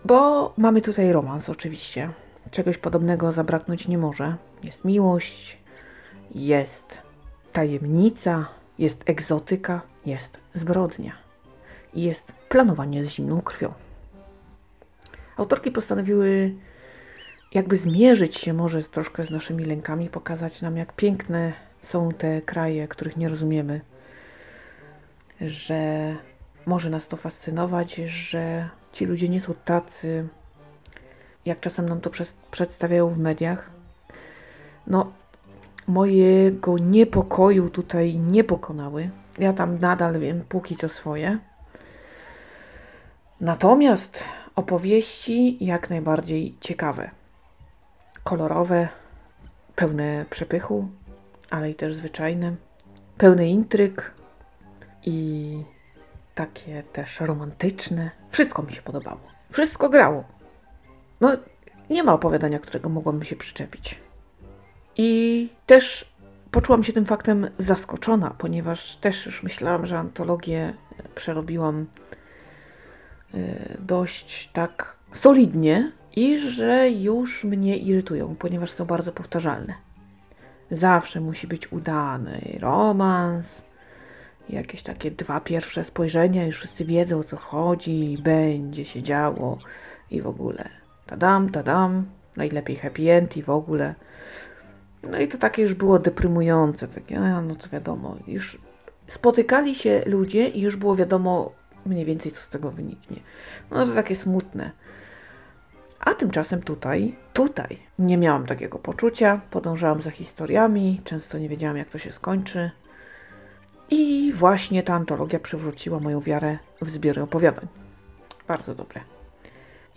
Bo 0.05 0.53
mamy 0.57 0.81
tutaj 0.81 1.11
romans 1.11 1.49
oczywiście. 1.49 2.09
Czegoś 2.51 2.77
podobnego 2.77 3.31
zabraknąć 3.31 3.87
nie 3.87 3.97
może. 3.97 4.35
Jest 4.63 4.85
miłość, 4.85 5.60
jest 6.35 6.97
tajemnica, 7.53 8.45
jest 8.79 9.03
egzotyka, 9.05 9.81
jest 10.05 10.37
zbrodnia 10.53 11.11
i 11.93 12.01
jest 12.01 12.31
planowanie 12.49 13.03
z 13.03 13.09
zimną 13.09 13.41
krwią. 13.41 13.73
Autorki 15.37 15.71
postanowiły 15.71 16.53
jakby 17.53 17.77
zmierzyć 17.77 18.37
się 18.37 18.53
może 18.53 18.83
z, 18.83 18.89
troszkę 18.89 19.23
z 19.23 19.29
naszymi 19.29 19.65
lękami, 19.65 20.09
pokazać 20.09 20.61
nam, 20.61 20.77
jak 20.77 20.93
piękne 20.93 21.53
są 21.81 22.11
te 22.11 22.41
kraje, 22.41 22.87
których 22.87 23.17
nie 23.17 23.29
rozumiemy, 23.29 23.81
że 25.41 26.15
może 26.65 26.89
nas 26.89 27.07
to 27.07 27.17
fascynować, 27.17 27.95
że 27.95 28.69
ci 28.91 29.05
ludzie 29.05 29.29
nie 29.29 29.41
są 29.41 29.53
tacy, 29.65 30.27
jak 31.45 31.59
czasem 31.59 31.89
nam 31.89 32.01
to 32.01 32.09
przedstawiają 32.51 33.09
w 33.09 33.17
mediach. 33.17 33.71
No, 34.87 35.11
mojego 35.91 36.77
niepokoju 36.77 37.69
tutaj 37.69 38.15
nie 38.17 38.43
pokonały. 38.43 39.09
Ja 39.39 39.53
tam 39.53 39.79
nadal 39.79 40.19
wiem, 40.19 40.43
póki 40.49 40.75
co 40.75 40.89
swoje. 40.89 41.37
Natomiast 43.41 44.23
opowieści 44.55 45.65
jak 45.65 45.89
najbardziej 45.89 46.55
ciekawe. 46.59 47.11
Kolorowe, 48.23 48.87
pełne 49.75 50.25
przepychu, 50.29 50.87
ale 51.49 51.71
i 51.71 51.75
też 51.75 51.93
zwyczajne. 51.93 52.55
Pełne 53.17 53.47
intryg 53.47 54.11
i 55.05 55.63
takie 56.35 56.83
też 56.83 57.19
romantyczne. 57.19 58.11
Wszystko 58.29 58.63
mi 58.63 58.73
się 58.73 58.81
podobało. 58.81 59.19
Wszystko 59.51 59.89
grało. 59.89 60.23
No, 61.21 61.29
nie 61.89 62.03
ma 62.03 62.13
opowiadania, 62.13 62.59
którego 62.59 62.89
mogłabym 62.89 63.23
się 63.23 63.35
przyczepić. 63.35 64.00
I 64.97 65.49
też 65.65 66.11
poczułam 66.51 66.83
się 66.83 66.93
tym 66.93 67.05
faktem 67.05 67.49
zaskoczona, 67.57 68.35
ponieważ 68.37 68.95
też 68.95 69.25
już 69.25 69.43
myślałam, 69.43 69.85
że 69.85 69.99
antologię 69.99 70.73
przerobiłam 71.15 71.85
e, 73.33 73.37
dość 73.79 74.49
tak 74.53 74.95
solidnie 75.13 75.91
i 76.15 76.39
że 76.39 76.89
już 76.89 77.43
mnie 77.43 77.77
irytują, 77.77 78.35
ponieważ 78.35 78.71
są 78.71 78.85
bardzo 78.85 79.11
powtarzalne. 79.11 79.73
Zawsze 80.71 81.21
musi 81.21 81.47
być 81.47 81.71
udany 81.71 82.57
romans, 82.59 83.47
jakieś 84.49 84.83
takie 84.83 85.11
dwa 85.11 85.39
pierwsze 85.39 85.83
spojrzenia, 85.83 86.45
już 86.45 86.57
wszyscy 86.57 86.85
wiedzą 86.85 87.19
o 87.19 87.23
co 87.23 87.37
chodzi, 87.37 88.17
będzie 88.23 88.85
się 88.85 89.03
działo 89.03 89.57
i 90.11 90.21
w 90.21 90.27
ogóle. 90.27 90.69
Tadam, 91.05 91.49
tadam, 91.49 92.05
najlepiej 92.37 92.75
happy 92.75 93.11
end 93.11 93.37
i 93.37 93.43
w 93.43 93.49
ogóle. 93.49 93.95
No 95.03 95.19
i 95.19 95.27
to 95.27 95.37
takie 95.37 95.61
już 95.61 95.73
było 95.73 95.99
deprymujące, 95.99 96.87
takie, 96.87 97.19
no 97.19 97.55
to 97.55 97.69
wiadomo, 97.69 98.17
już 98.27 98.57
spotykali 99.07 99.75
się 99.75 100.03
ludzie 100.05 100.47
i 100.47 100.61
już 100.61 100.75
było 100.75 100.95
wiadomo 100.95 101.51
mniej 101.85 102.05
więcej, 102.05 102.31
co 102.31 102.41
z 102.41 102.49
tego 102.49 102.71
wyniknie. 102.71 103.19
No 103.71 103.85
to 103.85 103.93
takie 103.93 104.15
smutne. 104.15 104.71
A 105.99 106.13
tymczasem 106.13 106.61
tutaj, 106.61 107.15
tutaj 107.33 107.77
nie 107.99 108.17
miałam 108.17 108.45
takiego 108.45 108.79
poczucia, 108.79 109.41
podążałam 109.51 110.01
za 110.01 110.11
historiami, 110.11 111.01
często 111.03 111.37
nie 111.37 111.49
wiedziałam, 111.49 111.77
jak 111.77 111.89
to 111.89 111.97
się 111.97 112.11
skończy. 112.11 112.71
I 113.89 114.33
właśnie 114.35 114.83
ta 114.83 114.93
antologia 114.93 115.39
przywróciła 115.39 115.99
moją 115.99 116.21
wiarę 116.21 116.57
w 116.81 116.89
zbiory 116.89 117.21
opowiadań. 117.21 117.67
Bardzo 118.47 118.75
dobre. 118.75 119.01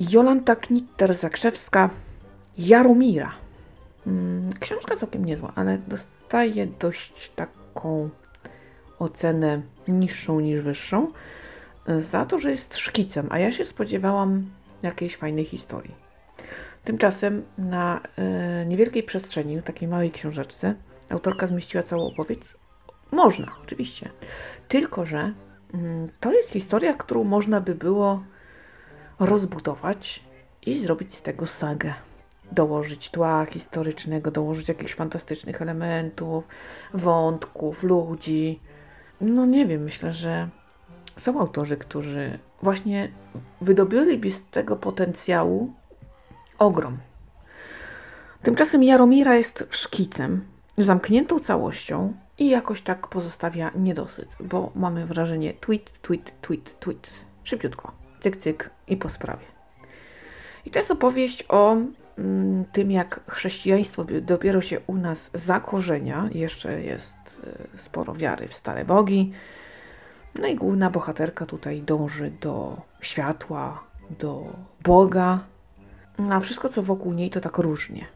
Jolanta 0.00 0.56
Knitter-Zakrzewska, 0.56 1.88
Jaromira. 2.58 3.43
Mm, 4.06 4.52
książka 4.60 4.96
całkiem 4.96 5.24
niezła, 5.24 5.52
ale 5.54 5.78
dostaje 5.78 6.66
dość 6.66 7.32
taką 7.36 8.08
ocenę 8.98 9.62
niższą 9.88 10.40
niż 10.40 10.60
wyższą 10.60 11.08
za 11.86 12.26
to, 12.26 12.38
że 12.38 12.50
jest 12.50 12.76
szkicem, 12.76 13.26
a 13.30 13.38
ja 13.38 13.52
się 13.52 13.64
spodziewałam 13.64 14.50
jakiejś 14.82 15.16
fajnej 15.16 15.44
historii. 15.44 15.94
Tymczasem 16.84 17.42
na 17.58 18.00
y, 18.62 18.66
niewielkiej 18.66 19.02
przestrzeni, 19.02 19.62
takiej 19.62 19.88
małej 19.88 20.10
książeczce, 20.10 20.74
autorka 21.08 21.46
zmieściła 21.46 21.82
całą 21.82 22.06
opowieść. 22.06 22.54
Można, 23.10 23.46
oczywiście. 23.62 24.10
Tylko, 24.68 25.06
że 25.06 25.32
y, 25.74 25.78
to 26.20 26.32
jest 26.32 26.50
historia, 26.50 26.94
którą 26.94 27.24
można 27.24 27.60
by 27.60 27.74
było 27.74 28.22
rozbudować 29.20 30.24
i 30.66 30.78
zrobić 30.78 31.14
z 31.14 31.22
tego 31.22 31.46
sagę. 31.46 31.94
Dołożyć 32.52 33.10
tła 33.10 33.46
historycznego, 33.46 34.30
dołożyć 34.30 34.68
jakichś 34.68 34.94
fantastycznych 34.94 35.62
elementów, 35.62 36.44
wątków, 36.94 37.82
ludzi. 37.82 38.60
No 39.20 39.46
nie 39.46 39.66
wiem, 39.66 39.82
myślę, 39.82 40.12
że 40.12 40.48
są 41.18 41.40
autorzy, 41.40 41.76
którzy 41.76 42.38
właśnie 42.62 43.08
wydobyliby 43.60 44.30
z 44.30 44.42
tego 44.42 44.76
potencjału 44.76 45.72
ogrom. 46.58 46.98
Tymczasem 48.42 48.82
Jaromira 48.82 49.36
jest 49.36 49.66
szkicem, 49.70 50.44
zamkniętą 50.78 51.40
całością 51.40 52.12
i 52.38 52.48
jakoś 52.48 52.82
tak 52.82 53.08
pozostawia 53.08 53.70
niedosyt, 53.74 54.28
bo 54.40 54.72
mamy 54.74 55.06
wrażenie 55.06 55.54
tweet, 55.54 56.00
tweet, 56.02 56.32
tweet, 56.40 56.80
tweet. 56.80 57.10
Szybciutko, 57.44 57.92
cyk, 58.20 58.36
cyk 58.36 58.70
i 58.88 58.96
po 58.96 59.08
sprawie. 59.08 59.44
I 60.66 60.70
to 60.70 60.78
jest 60.78 60.90
opowieść 60.90 61.44
o 61.48 61.76
tym, 62.72 62.90
jak 62.90 63.20
chrześcijaństwo 63.30 64.04
dopiero 64.22 64.60
się 64.60 64.80
u 64.86 64.94
nas 64.96 65.30
zakorzenia. 65.34 66.28
Jeszcze 66.32 66.82
jest 66.82 67.40
y, 67.74 67.78
sporo 67.78 68.14
wiary 68.14 68.48
w 68.48 68.54
stare 68.54 68.84
bogi, 68.84 69.32
no 70.34 70.46
i 70.46 70.56
główna 70.56 70.90
bohaterka 70.90 71.46
tutaj 71.46 71.82
dąży 71.82 72.30
do 72.30 72.80
światła, 73.00 73.84
do 74.18 74.56
Boga, 74.82 75.38
a 76.30 76.40
wszystko 76.40 76.68
co 76.68 76.82
wokół 76.82 77.12
niej 77.12 77.30
to 77.30 77.40
tak 77.40 77.58
różnie. 77.58 78.06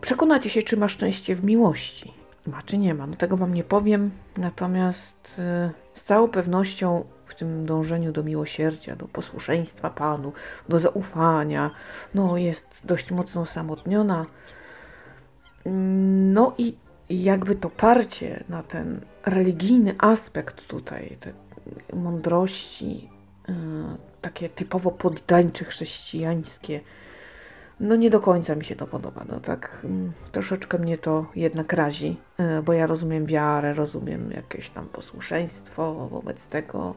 Przekonacie 0.00 0.50
się, 0.50 0.62
czy 0.62 0.76
ma 0.76 0.88
szczęście 0.88 1.36
w 1.36 1.44
miłości. 1.44 2.14
Ma 2.46 2.62
czy 2.62 2.78
nie 2.78 2.94
ma, 2.94 3.06
no 3.06 3.16
tego 3.16 3.36
Wam 3.36 3.54
nie 3.54 3.64
powiem, 3.64 4.10
natomiast 4.36 5.38
yy, 5.38 5.70
z 5.94 6.04
całą 6.04 6.28
pewnością 6.28 7.04
w 7.26 7.34
tym 7.34 7.66
dążeniu 7.66 8.12
do 8.12 8.22
miłosierdzia, 8.22 8.96
do 8.96 9.08
posłuszeństwa 9.08 9.90
Panu, 9.90 10.32
do 10.68 10.78
zaufania, 10.78 11.70
no 12.14 12.36
jest 12.36 12.66
dość 12.84 13.10
mocno 13.10 13.40
osamotniona. 13.40 14.26
No 16.34 16.54
i 16.58 16.76
jakby 17.10 17.54
to 17.54 17.70
parcie 17.70 18.44
na 18.48 18.62
ten 18.62 19.00
religijny 19.26 19.94
aspekt 19.98 20.66
tutaj, 20.66 21.16
te 21.20 21.32
mądrości, 21.96 23.10
yy, 23.48 23.54
takie 24.20 24.48
typowo 24.48 24.90
poddańcze 24.90 25.64
chrześcijańskie, 25.64 26.80
no 27.80 27.96
nie 27.96 28.10
do 28.10 28.20
końca 28.20 28.54
mi 28.54 28.64
się 28.64 28.76
to 28.76 28.86
podoba. 28.86 29.24
No 29.28 29.40
tak 29.40 29.80
yy, 29.84 29.90
troszeczkę 30.32 30.78
mnie 30.78 30.98
to 30.98 31.26
jednak 31.36 31.72
razi, 31.72 32.16
yy, 32.38 32.62
bo 32.62 32.72
ja 32.72 32.86
rozumiem 32.86 33.26
wiarę, 33.26 33.74
rozumiem 33.74 34.30
jakieś 34.30 34.70
tam 34.70 34.86
posłuszeństwo 34.86 36.08
wobec 36.08 36.46
tego, 36.46 36.94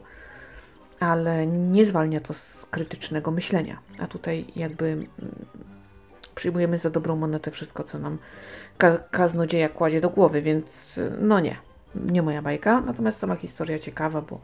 ale 1.00 1.46
nie 1.46 1.86
zwalnia 1.86 2.20
to 2.20 2.34
z 2.34 2.66
krytycznego 2.70 3.30
myślenia. 3.30 3.78
A 3.98 4.06
tutaj 4.06 4.44
jakby 4.56 4.86
mm, 4.86 5.08
przyjmujemy 6.34 6.78
za 6.78 6.90
dobrą 6.90 7.16
monetę 7.16 7.50
wszystko, 7.50 7.84
co 7.84 7.98
nam 7.98 8.18
ka 8.78 8.98
kaznodzieja 8.98 9.68
kładzie 9.68 10.00
do 10.00 10.10
głowy, 10.10 10.42
więc 10.42 11.00
no 11.20 11.40
nie, 11.40 11.56
nie 11.94 12.22
moja 12.22 12.42
bajka. 12.42 12.80
Natomiast 12.80 13.18
sama 13.18 13.36
historia 13.36 13.78
ciekawa, 13.78 14.22
bo 14.22 14.40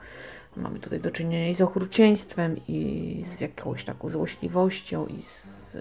mamy 0.56 0.78
tutaj 0.78 1.00
do 1.00 1.10
czynienia 1.10 1.48
i 1.48 1.54
z 1.54 1.60
okrucieństwem, 1.60 2.56
i 2.68 3.24
z 3.36 3.40
jakąś 3.40 3.84
taką 3.84 4.08
złośliwością, 4.08 5.06
i 5.06 5.22
z 5.22 5.76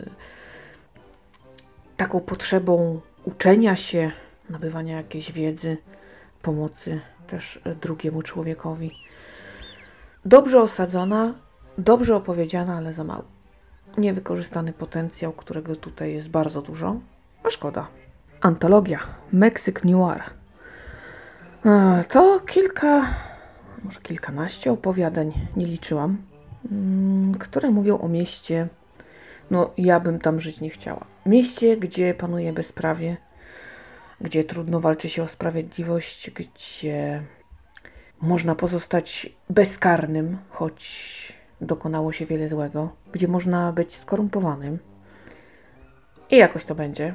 taką 1.98 2.20
potrzebą 2.20 3.02
uczenia 3.24 3.76
się, 3.76 4.12
nabywania 4.50 4.98
jakiejś 4.98 5.32
wiedzy, 5.32 5.78
pomocy 6.42 7.02
też 7.28 7.60
drugiemu 7.82 8.22
człowiekowi. 8.22 8.92
Dobrze 10.26 10.62
osadzona, 10.62 11.34
dobrze 11.78 12.16
opowiedziana, 12.16 12.78
ale 12.78 12.94
za 12.94 13.04
mało. 13.04 13.24
Niewykorzystany 13.98 14.74
potencjał, 14.74 15.34
którego 15.34 15.76
tutaj 15.76 16.14
jest 16.14 16.30
bardzo 16.30 16.62
dużo, 16.62 17.00
a 17.44 17.50
szkoda. 17.50 17.88
Antologia 18.42 19.00
Meksyk 19.34 19.86
Noir. 19.86 20.24
To 22.10 22.40
kilka, 22.40 23.14
może 23.84 24.02
kilkanaście 24.02 24.72
opowiadań, 24.72 25.34
nie 25.56 25.66
liczyłam, 25.66 26.18
mm, 26.72 27.36
które 27.36 27.72
mówią 27.72 27.98
o 27.98 28.08
mieście, 28.08 28.68
no 29.52 29.72
ja 29.78 30.00
bym 30.00 30.20
tam 30.20 30.40
żyć 30.40 30.62
nie 30.62 30.70
chciała. 30.70 31.06
Mieście, 31.26 31.78
gdzie 31.78 32.14
panuje 32.14 32.54
bezprawie, 32.54 33.18
gdzie 34.22 34.44
trudno 34.44 34.80
walczy 34.80 35.10
się 35.10 35.24
o 35.24 35.28
sprawiedliwość, 35.28 36.32
gdzie 36.32 37.22
można 38.22 38.56
pozostać 38.56 39.30
bezkarnym, 39.50 40.38
choć 40.50 41.34
dokonało 41.62 42.12
się 42.12 42.26
wiele 42.26 42.50
złego, 42.50 42.90
gdzie 43.12 43.28
można 43.28 43.72
być 43.72 43.96
skorumpowanym 43.96 44.80
i 46.32 46.38
jakoś 46.38 46.66
to 46.66 46.76
będzie 46.76 47.14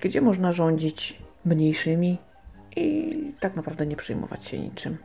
gdzie 0.00 0.20
można 0.20 0.52
rządzić 0.52 1.18
mniejszymi 1.44 2.18
i 2.76 3.16
tak 3.40 3.56
naprawdę 3.56 3.86
nie 3.86 3.96
przejmować 3.96 4.44
się 4.44 4.58
niczym. 4.58 4.96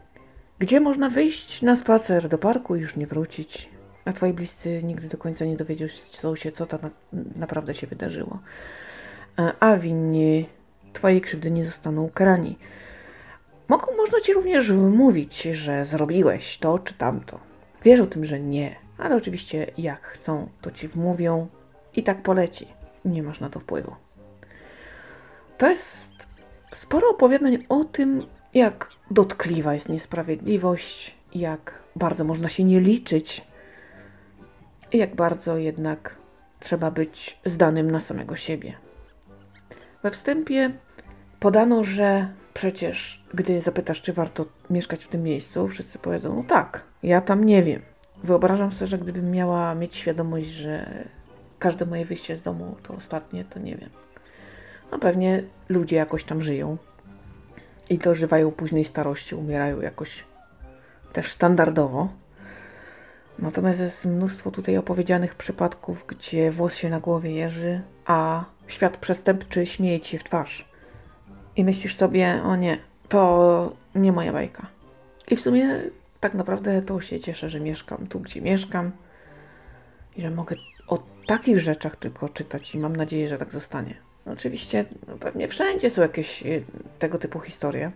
Gdzie 0.60 0.80
można 0.80 1.10
wyjść 1.10 1.62
na 1.62 1.76
spacer 1.76 2.30
do 2.30 2.38
parku 2.38 2.76
i 2.76 2.82
już 2.82 2.96
nie 2.96 3.08
wrócić, 3.08 3.70
a 4.08 4.14
twoi 4.14 4.34
bliscy 4.34 4.84
nigdy 4.84 5.08
do 5.08 5.18
końca 5.18 5.46
nie 5.46 5.58
dowiedzą 5.58 6.36
się, 6.36 6.52
co 6.52 6.66
tam 6.66 6.80
naprawdę 7.36 7.74
się 7.74 7.88
wydarzyło. 7.88 8.40
A 9.60 9.78
winni 9.78 10.50
twojej 10.94 11.22
krzywdy 11.22 11.52
nie 11.52 11.66
zostaną 11.66 12.04
ukarani. 12.04 12.58
Mogą, 13.68 13.98
można 13.98 14.20
ci 14.20 14.34
również 14.34 14.70
mówić, 14.72 15.42
że 15.42 15.86
zrobiłeś 15.86 16.58
to 16.58 16.80
czy 16.80 16.94
tamto. 16.94 17.40
Wiesz 17.84 18.10
tym, 18.10 18.26
że 18.26 18.40
nie, 18.40 18.76
ale 18.98 19.16
oczywiście 19.16 19.68
jak 19.78 20.02
chcą, 20.02 20.50
to 20.62 20.72
ci 20.72 20.88
wmówią 20.88 21.48
i 21.96 22.04
tak 22.04 22.24
poleci. 22.24 22.68
Nie 23.06 23.24
masz 23.24 23.40
na 23.40 23.50
to 23.50 23.60
wpływu. 23.60 23.96
To 25.58 25.70
jest 25.70 26.10
sporo 26.74 27.10
opowiadań 27.10 27.66
o 27.70 27.84
tym, 27.84 28.22
jak 28.54 28.90
dotkliwa 29.12 29.74
jest 29.74 29.90
niesprawiedliwość, 29.90 31.16
jak 31.36 31.74
bardzo 31.96 32.24
można 32.24 32.50
się 32.50 32.64
nie 32.64 32.80
liczyć, 32.80 33.47
jak 34.94 35.16
bardzo 35.16 35.58
jednak 35.58 36.16
trzeba 36.60 36.92
być 36.92 37.40
zdanym 37.46 37.92
na 37.92 38.00
samego 38.00 38.36
siebie. 38.36 38.74
We 40.04 40.12
wstępie 40.12 40.72
podano, 41.40 41.84
że 41.84 42.28
przecież 42.54 43.24
gdy 43.34 43.62
zapytasz, 43.62 44.02
czy 44.02 44.14
warto 44.14 44.46
mieszkać 44.70 45.04
w 45.04 45.08
tym 45.08 45.24
miejscu, 45.24 45.68
wszyscy 45.68 46.00
powiedzą, 46.00 46.36
no 46.36 46.44
tak, 46.44 46.84
ja 47.04 47.22
tam 47.22 47.44
nie 47.44 47.64
wiem. 47.64 47.82
Wyobrażam 48.24 48.72
sobie, 48.72 48.88
że 48.88 48.98
gdybym 48.98 49.32
miała 49.32 49.76
mieć 49.76 49.96
świadomość, 49.96 50.46
że 50.46 51.04
każde 51.60 51.86
moje 51.86 52.06
wyjście 52.06 52.36
z 52.36 52.42
domu 52.42 52.76
to 52.84 52.94
ostatnie, 52.94 53.46
to 53.46 53.60
nie 53.60 53.76
wiem. 53.76 53.90
No 54.92 55.00
pewnie 55.00 55.44
ludzie 55.70 55.96
jakoś 55.96 56.24
tam 56.24 56.42
żyją 56.42 56.78
i 57.90 57.98
dożywają 57.98 58.52
późnej 58.52 58.86
starości, 58.86 59.36
umierają 59.36 59.82
jakoś 59.82 60.24
też 61.14 61.32
standardowo. 61.32 62.10
Natomiast 63.40 63.80
jest 63.80 64.06
mnóstwo 64.06 64.52
tutaj 64.52 64.78
opowiedzianych 64.78 65.36
przypadków, 65.36 66.06
gdzie 66.08 66.52
włos 66.52 66.76
się 66.76 66.90
na 66.90 67.00
głowie 67.00 67.32
jeży, 67.32 67.82
a 68.06 68.46
świat 68.68 68.98
przestępczy 68.98 69.66
śmieje 69.66 70.00
ci 70.00 70.12
się 70.12 70.20
w 70.20 70.24
twarz. 70.24 70.70
I 71.56 71.64
myślisz 71.64 71.96
sobie, 71.96 72.42
o 72.44 72.56
nie, 72.56 72.78
to 73.10 73.74
nie 73.96 74.12
moja 74.12 74.34
bajka. 74.34 74.68
I 75.28 75.36
w 75.36 75.42
sumie 75.42 75.82
tak 76.20 76.34
naprawdę 76.34 76.82
to 76.82 77.02
się 77.02 77.20
cieszę, 77.20 77.50
że 77.50 77.60
mieszkam 77.60 78.08
tu, 78.08 78.20
gdzie 78.20 78.42
mieszkam 78.42 78.92
i 80.16 80.22
że 80.22 80.30
mogę 80.32 80.56
o 80.88 81.04
takich 81.28 81.60
rzeczach 81.60 81.96
tylko 81.96 82.30
czytać 82.30 82.76
i 82.76 82.80
mam 82.80 82.96
nadzieję, 82.96 83.28
że 83.28 83.38
tak 83.38 83.52
zostanie. 83.52 83.96
Oczywiście, 84.26 84.86
no 85.08 85.18
pewnie 85.18 85.48
wszędzie 85.48 85.90
są 85.90 86.02
jakieś 86.02 86.46
y, 86.46 86.64
tego 87.00 87.18
typu 87.18 87.40
historie. 87.40 87.92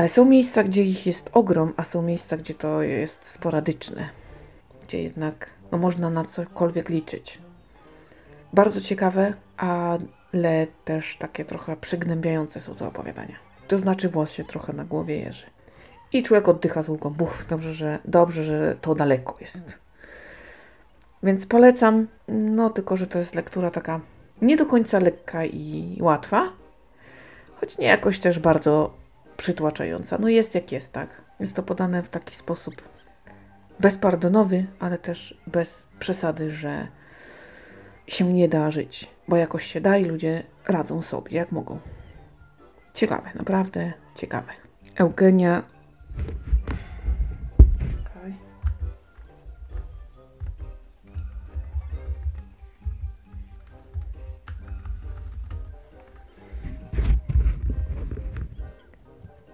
Ale 0.00 0.08
są 0.08 0.24
miejsca, 0.24 0.64
gdzie 0.64 0.84
ich 0.84 1.06
jest 1.06 1.30
ogrom, 1.32 1.72
a 1.76 1.84
są 1.84 2.02
miejsca, 2.02 2.36
gdzie 2.36 2.54
to 2.54 2.82
jest 2.82 3.28
sporadyczne. 3.28 4.08
Gdzie 4.82 5.02
jednak 5.02 5.46
no, 5.72 5.78
można 5.78 6.10
na 6.10 6.24
cokolwiek 6.24 6.88
liczyć. 6.88 7.38
Bardzo 8.52 8.80
ciekawe, 8.80 9.34
ale 9.56 10.66
też 10.84 11.16
takie 11.16 11.44
trochę 11.44 11.76
przygnębiające 11.76 12.60
są 12.60 12.74
te 12.74 12.86
opowiadania. 12.86 13.36
To 13.68 13.78
znaczy 13.78 14.08
włos 14.08 14.32
się 14.32 14.44
trochę 14.44 14.72
na 14.72 14.84
głowie 14.84 15.16
jeży. 15.16 15.46
I 16.12 16.22
człowiek 16.22 16.48
oddycha 16.48 16.82
z 16.82 16.88
ulgą. 16.88 17.10
Buf, 17.10 17.46
dobrze, 17.48 17.74
że, 17.74 17.98
dobrze, 18.04 18.44
że 18.44 18.76
to 18.80 18.94
daleko 18.94 19.36
jest. 19.40 19.78
Więc 21.22 21.46
polecam, 21.46 22.06
no 22.28 22.70
tylko, 22.70 22.96
że 22.96 23.06
to 23.06 23.18
jest 23.18 23.34
lektura 23.34 23.70
taka 23.70 24.00
nie 24.42 24.56
do 24.56 24.66
końca 24.66 24.98
lekka 24.98 25.44
i 25.44 25.98
łatwa, 26.00 26.52
choć 27.60 27.78
nie 27.78 27.86
jakoś 27.86 28.18
też 28.18 28.38
bardzo 28.38 28.99
przytłaczająca. 29.40 30.18
No 30.18 30.28
jest 30.28 30.54
jak 30.54 30.72
jest, 30.72 30.92
tak. 30.92 31.08
Jest 31.40 31.56
to 31.56 31.62
podane 31.62 32.02
w 32.02 32.08
taki 32.08 32.34
sposób 32.34 32.82
bezpardonowy, 33.80 34.66
ale 34.80 34.98
też 34.98 35.40
bez 35.46 35.86
przesady, 35.98 36.50
że 36.50 36.88
się 38.06 38.32
nie 38.32 38.48
da 38.48 38.70
żyć, 38.70 39.10
bo 39.28 39.36
jakoś 39.36 39.66
się 39.66 39.80
da 39.80 39.96
i 39.96 40.04
ludzie 40.04 40.42
radzą 40.68 41.02
sobie 41.02 41.36
jak 41.36 41.52
mogą. 41.52 41.78
Ciekawe, 42.94 43.30
naprawdę 43.34 43.92
ciekawe. 44.14 44.52
Eugenia 44.96 45.62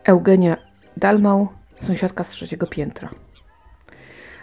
Eugenia 0.07 0.57
Dalmał, 0.97 1.49
sąsiadka 1.81 2.25
z 2.25 2.29
trzeciego 2.29 2.67
piętra. 2.67 3.11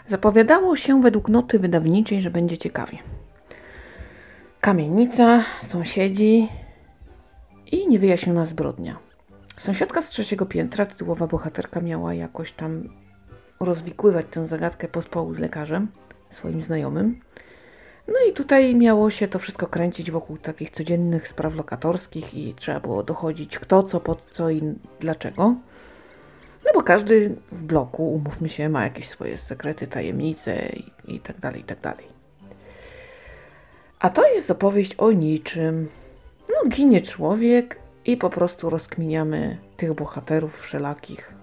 Zapowiadało 0.07 0.75
się 0.75 1.01
według 1.01 1.29
noty 1.29 1.59
wydawniczej, 1.59 2.21
że 2.21 2.31
będzie 2.31 2.57
ciekawie. 2.57 2.97
Kamienica, 4.61 5.43
sąsiedzi 5.63 6.49
i 7.71 7.87
niewyjaśniona 7.87 8.45
zbrodnia. 8.45 8.97
Sąsiadka 9.57 10.01
z 10.01 10.09
trzeciego 10.09 10.45
piętra, 10.45 10.85
tytułowa 10.85 11.27
bohaterka, 11.27 11.81
miała 11.81 12.13
jakoś 12.13 12.51
tam 12.51 12.89
rozwikływać 13.59 14.25
tę 14.31 14.47
zagadkę 14.47 14.87
pospołu 14.87 15.33
z 15.33 15.39
lekarzem, 15.39 15.87
swoim 16.29 16.61
znajomym. 16.61 17.19
No 18.07 18.13
i 18.29 18.33
tutaj 18.33 18.75
miało 18.75 19.09
się 19.09 19.27
to 19.27 19.39
wszystko 19.39 19.67
kręcić 19.67 20.11
wokół 20.11 20.37
takich 20.37 20.69
codziennych 20.71 21.27
spraw 21.27 21.55
lokatorskich 21.55 22.33
i 22.33 22.53
trzeba 22.53 22.79
było 22.79 23.03
dochodzić 23.03 23.59
kto, 23.59 23.83
co, 23.83 23.99
po 23.99 24.17
co 24.31 24.49
i 24.49 24.61
dlaczego. 24.99 25.55
No 26.65 26.71
bo 26.73 26.83
każdy 26.83 27.35
w 27.51 27.63
bloku, 27.63 28.13
umówmy 28.13 28.49
się, 28.49 28.69
ma 28.69 28.83
jakieś 28.83 29.07
swoje 29.07 29.37
sekrety, 29.37 29.87
tajemnice 29.87 30.69
i, 31.05 31.15
i 31.15 31.19
tak 31.19 31.39
dalej, 31.39 31.61
i 31.61 31.63
tak 31.63 31.79
dalej. 31.79 32.05
A 33.99 34.09
to 34.09 34.27
jest 34.33 34.51
opowieść 34.51 34.95
o 34.95 35.11
niczym. 35.11 35.89
No 36.49 36.69
ginie 36.69 37.01
człowiek 37.01 37.79
i 38.05 38.17
po 38.17 38.29
prostu 38.29 38.69
rozkminiamy 38.69 39.57
tych 39.77 39.93
bohaterów 39.93 40.61
wszelakich. 40.61 41.33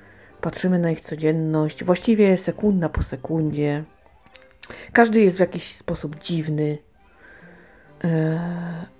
Patrzymy 0.40 0.78
na 0.78 0.90
ich 0.90 1.00
codzienność, 1.00 1.84
właściwie 1.84 2.38
sekunda 2.38 2.88
po 2.88 3.02
sekundzie. 3.02 3.84
Każdy 4.92 5.20
jest 5.20 5.37
w 5.37 5.40
jakiś 5.40 5.74
sposób 5.74 6.20
dziwny. 6.20 6.78
E, 8.04 8.40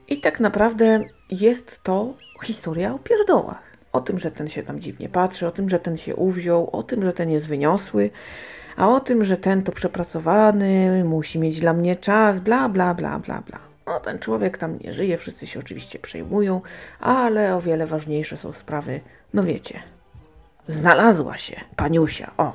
I 0.09 0.20
tak 0.20 0.40
naprawdę 0.40 1.00
jest 1.30 1.83
to 1.83 2.14
historia 2.44 2.94
o 2.94 2.98
pierdołach. 2.98 3.62
O 3.92 4.00
tym, 4.00 4.18
że 4.18 4.30
ten 4.30 4.48
się 4.48 4.62
tam 4.62 4.80
dziwnie 4.80 5.09
patrzy, 5.09 5.46
o 5.46 5.50
tym, 5.50 5.68
że 5.68 5.78
ten 5.78 5.96
się 5.96 6.16
uwziął, 6.16 6.70
o 6.70 6.83
tym, 6.83 7.04
że 7.04 7.12
ten 7.12 7.30
jest 7.30 7.46
wyniosły, 7.46 8.11
a 8.76 8.88
o 8.88 9.00
tym, 9.00 9.24
że 9.24 9.37
ten 9.37 9.62
to 9.62 9.72
przepracowany, 9.72 11.04
musi 11.04 11.38
mieć 11.38 11.61
dla 11.61 11.72
mnie 11.72 11.96
czas, 11.96 12.38
bla, 12.38 12.68
bla, 12.68 12.94
bla, 12.94 13.18
bla, 13.18 13.42
bla. 13.46 13.59
No, 13.87 14.00
ten 14.00 14.18
człowiek 14.18 14.59
tam 14.59 14.78
nie 14.78 14.92
żyje, 14.92 15.18
wszyscy 15.18 15.46
się 15.46 15.61
oczywiście 15.61 15.98
przejmują, 15.98 16.61
ale 17.00 17.56
o 17.56 17.61
wiele 17.61 17.87
ważniejsze 17.87 18.37
są 18.37 18.52
sprawy, 18.52 19.00
no 19.35 19.42
wiecie. 19.42 19.83
Znalazła 20.68 21.38
się 21.38 21.61
paniusia, 21.76 22.30
o. 22.37 22.52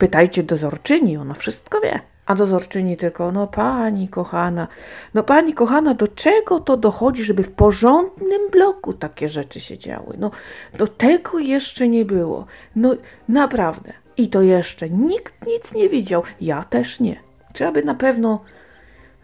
Pytajcie 0.00 0.42
dozorczyni, 0.42 1.16
ona 1.16 1.34
wszystko 1.34 1.80
wie. 1.80 2.00
A 2.26 2.34
dozorczyni 2.34 2.96
tylko, 2.96 3.32
no 3.32 3.46
pani 3.46 4.08
kochana, 4.08 4.68
no 5.14 5.22
pani 5.22 5.54
kochana, 5.54 5.94
do 5.94 6.08
czego 6.08 6.60
to 6.60 6.76
dochodzi, 6.76 7.24
żeby 7.24 7.42
w 7.42 7.50
porządnym 7.50 8.50
bloku 8.52 8.92
takie 8.92 9.28
rzeczy 9.28 9.60
się 9.60 9.78
działy? 9.78 10.16
No 10.18 10.30
do 10.78 10.86
tego 10.86 11.38
jeszcze 11.38 11.88
nie 11.88 12.04
było. 12.04 12.46
No 12.76 12.94
naprawdę. 13.28 13.92
I 14.16 14.28
to 14.28 14.42
jeszcze 14.42 14.90
nikt 14.90 15.46
nic 15.46 15.74
nie 15.74 15.88
widział. 15.88 16.22
Ja 16.40 16.64
też 16.64 17.00
nie. 17.00 17.16
Trzeba 17.52 17.72
by 17.72 17.84
na 17.84 17.94
pewno. 17.94 18.40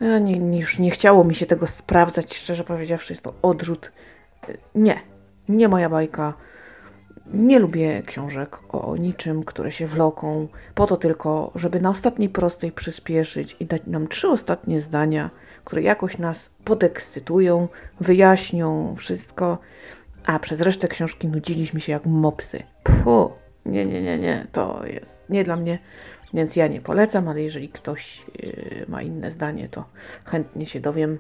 Ja 0.01 0.19
nie, 0.19 0.61
już 0.61 0.79
nie 0.79 0.91
chciało 0.91 1.25
mi 1.25 1.35
się 1.35 1.47
tego 1.47 1.67
sprawdzać, 1.67 2.37
szczerze 2.37 2.65
powiedziawszy, 2.65 3.13
jest 3.13 3.23
to 3.23 3.35
odrzut. 3.43 3.93
Nie, 4.75 5.01
nie 5.49 5.69
moja 5.69 5.89
bajka. 5.89 6.35
Nie 7.35 7.59
lubię 7.59 8.03
książek 8.07 8.59
o 8.69 8.97
niczym, 8.97 9.45
które 9.45 9.73
się 9.73 9.87
wloką, 9.87 10.49
po 10.75 10.87
to 10.87 10.97
tylko, 10.97 11.53
żeby 11.55 11.81
na 11.81 11.91
ostatniej 11.91 12.29
prostej 12.29 12.73
przyspieszyć 12.73 13.57
i 13.61 13.67
dać 13.67 13.83
nam 13.87 14.09
trzy 14.09 14.29
ostatnie 14.29 14.81
zdania, 14.81 15.31
które 15.65 15.83
jakoś 15.83 16.19
nas 16.19 16.51
podekscytują, 16.65 17.69
wyjaśnią 18.01 18.95
wszystko, 18.97 19.59
a 20.27 20.39
przez 20.39 20.61
resztę 20.61 20.89
książki 20.89 21.29
nudziliśmy 21.29 21.81
się 21.81 21.93
jak 21.93 22.07
mopsy. 22.07 22.63
Puh, 22.83 23.33
nie, 23.67 23.87
nie, 23.87 24.03
nie, 24.03 24.19
nie, 24.19 24.47
to 24.53 24.87
jest 24.87 25.25
nie 25.31 25.45
dla 25.45 25.57
mnie, 25.57 25.79
więc 26.35 26.57
ja 26.57 26.67
nie 26.67 26.81
polecam, 26.81 27.29
ale 27.29 27.43
jeżeli 27.43 27.69
ktoś 27.69 28.23
yy, 28.43 28.87
ma 28.89 29.03
inne 29.03 29.31
zdanie, 29.31 29.69
to 29.69 29.85
chętnie 30.25 30.67
się 30.67 30.81
dowiem 30.81 31.19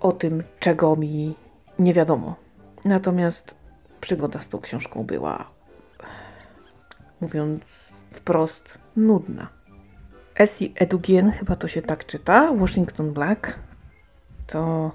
o 0.00 0.12
tym, 0.12 0.42
czego 0.58 0.96
mi 0.96 1.34
nie 1.78 1.94
wiadomo. 1.94 2.36
Natomiast 2.84 3.54
przygoda 4.06 4.40
z 4.40 4.48
tą 4.48 4.60
książką 4.60 5.04
była, 5.04 5.50
mówiąc 7.20 7.92
wprost, 8.12 8.78
nudna. 8.96 9.48
Essie 10.34 10.72
Edugien, 10.74 11.30
chyba 11.30 11.56
to 11.56 11.68
się 11.68 11.82
tak 11.82 12.06
czyta, 12.06 12.52
Washington 12.52 13.12
Black, 13.12 13.58
to 14.46 14.90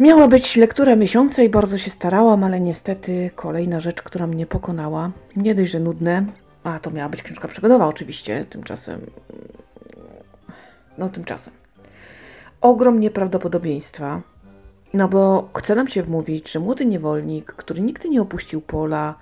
miała 0.00 0.28
być 0.28 0.56
lektura 0.56 0.96
miesiąca 0.96 1.42
i 1.42 1.48
bardzo 1.48 1.78
się 1.78 1.90
starałam, 1.90 2.44
ale 2.44 2.60
niestety 2.60 3.30
kolejna 3.34 3.80
rzecz, 3.80 4.02
która 4.02 4.26
mnie 4.26 4.46
pokonała. 4.46 5.10
Nie 5.36 5.54
dość, 5.54 5.70
że 5.70 5.80
nudne, 5.80 6.26
a 6.64 6.78
to 6.78 6.90
miała 6.90 7.08
być 7.08 7.22
książka 7.22 7.48
przygodowa 7.48 7.86
oczywiście, 7.86 8.44
tymczasem... 8.50 9.00
No 10.98 11.08
tymczasem. 11.08 11.54
Ogrom 12.60 13.00
nieprawdopodobieństwa, 13.00 14.20
no 14.94 15.08
bo 15.08 15.50
chce 15.54 15.74
nam 15.74 15.88
się 15.88 16.02
wmówić, 16.02 16.52
że 16.52 16.60
młody 16.60 16.86
niewolnik, 16.86 17.52
który 17.52 17.80
nigdy 17.80 18.08
nie 18.08 18.22
opuścił 18.22 18.60
pola, 18.60 19.14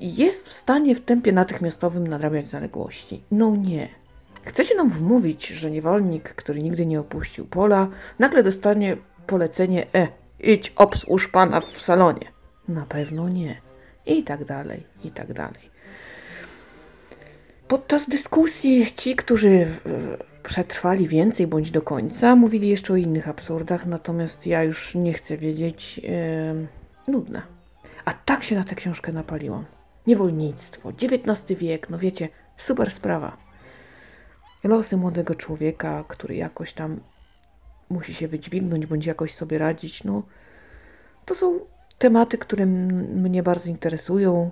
jest 0.00 0.48
w 0.48 0.52
stanie 0.52 0.94
w 0.94 1.00
tempie 1.00 1.32
natychmiastowym 1.32 2.06
nadrabiać 2.06 2.48
zaległości. 2.48 3.22
No 3.30 3.56
nie. 3.56 3.88
Chce 4.44 4.64
się 4.64 4.74
nam 4.74 4.90
wmówić, 4.90 5.46
że 5.46 5.70
niewolnik, 5.70 6.28
który 6.34 6.62
nigdy 6.62 6.86
nie 6.86 7.00
opuścił 7.00 7.46
pola, 7.46 7.88
nagle 8.18 8.42
dostanie 8.42 8.96
polecenie 9.26 9.86
e, 9.94 10.08
idź 10.40 10.72
obsłuż 10.76 11.28
pana 11.28 11.60
w 11.60 11.80
salonie. 11.80 12.26
Na 12.68 12.86
pewno 12.86 13.28
nie. 13.28 13.60
I 14.06 14.22
tak 14.22 14.44
dalej, 14.44 14.86
i 15.04 15.10
tak 15.10 15.32
dalej. 15.32 15.76
Podczas 17.68 18.08
dyskusji 18.08 18.92
ci, 18.96 19.16
którzy 19.16 19.66
przetrwali 20.46 21.08
więcej 21.08 21.46
bądź 21.46 21.70
do 21.70 21.82
końca, 21.82 22.36
mówili 22.36 22.68
jeszcze 22.68 22.92
o 22.92 22.96
innych 22.96 23.28
absurdach, 23.28 23.86
natomiast 23.86 24.46
ja 24.46 24.62
już 24.62 24.94
nie 24.94 25.12
chcę 25.12 25.36
wiedzieć. 25.36 25.98
Yy, 25.98 27.12
nudna. 27.12 27.42
A 28.04 28.12
tak 28.12 28.44
się 28.44 28.56
na 28.56 28.64
tę 28.64 28.74
książkę 28.74 29.12
napaliłam. 29.12 29.64
Niewolnictwo, 30.06 30.88
XIX 30.88 31.60
wiek, 31.60 31.90
no 31.90 31.98
wiecie, 31.98 32.28
super 32.56 32.90
sprawa. 32.90 33.36
Losy 34.64 34.96
młodego 34.96 35.34
człowieka, 35.34 36.04
który 36.08 36.34
jakoś 36.34 36.72
tam 36.72 37.00
musi 37.90 38.14
się 38.14 38.28
wydźwignąć 38.28 38.86
bądź 38.86 39.06
jakoś 39.06 39.34
sobie 39.34 39.58
radzić, 39.58 40.04
no 40.04 40.22
to 41.24 41.34
są 41.34 41.58
tematy, 41.98 42.38
które 42.38 42.66
mnie 42.66 43.42
bardzo 43.42 43.70
interesują 43.70 44.50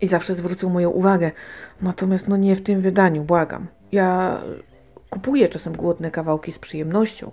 i 0.00 0.08
zawsze 0.08 0.34
zwrócą 0.34 0.68
moją 0.68 0.90
uwagę. 0.90 1.30
Natomiast 1.82 2.28
no 2.28 2.36
nie 2.36 2.56
w 2.56 2.62
tym 2.62 2.80
wydaniu, 2.80 3.24
błagam. 3.24 3.66
Ja 3.92 4.40
kupuję 5.10 5.48
czasem 5.48 5.76
głodne 5.76 6.10
kawałki 6.10 6.52
z 6.52 6.58
przyjemnością, 6.58 7.30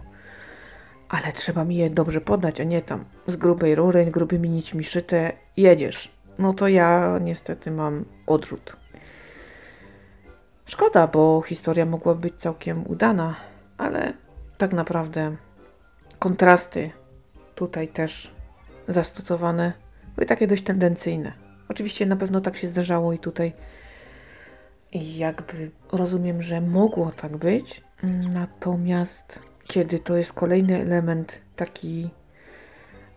ale 1.09 1.33
trzeba 1.33 1.65
mi 1.65 1.75
je 1.75 1.89
dobrze 1.89 2.21
podać, 2.21 2.61
a 2.61 2.63
nie 2.63 2.81
tam 2.81 3.05
z 3.27 3.35
grubej 3.35 3.75
rury, 3.75 4.05
grubymi 4.05 4.49
nićmi 4.49 4.83
szyte, 4.83 5.31
jedziesz. 5.57 6.11
No 6.39 6.53
to 6.53 6.67
ja 6.67 7.19
niestety 7.21 7.71
mam 7.71 8.05
odrzut. 8.27 8.77
Szkoda, 10.65 11.07
bo 11.07 11.41
historia 11.41 11.85
mogła 11.85 12.15
być 12.15 12.35
całkiem 12.35 12.87
udana, 12.87 13.35
ale 13.77 14.13
tak 14.57 14.73
naprawdę 14.73 15.35
kontrasty 16.19 16.91
tutaj 17.55 17.87
też 17.87 18.31
zastosowane 18.87 19.73
były 20.15 20.25
takie 20.25 20.47
dość 20.47 20.63
tendencyjne. 20.63 21.33
Oczywiście 21.69 22.05
na 22.05 22.15
pewno 22.15 22.41
tak 22.41 22.57
się 22.57 22.67
zdarzało 22.67 23.13
i 23.13 23.19
tutaj 23.19 23.53
i 24.93 25.17
jakby 25.17 25.71
rozumiem, 25.91 26.41
że 26.41 26.61
mogło 26.61 27.11
tak 27.11 27.37
być, 27.37 27.83
natomiast 28.33 29.39
kiedy 29.63 29.99
to 29.99 30.17
jest 30.17 30.33
kolejny 30.33 30.81
element 30.81 31.41
taki 31.55 32.09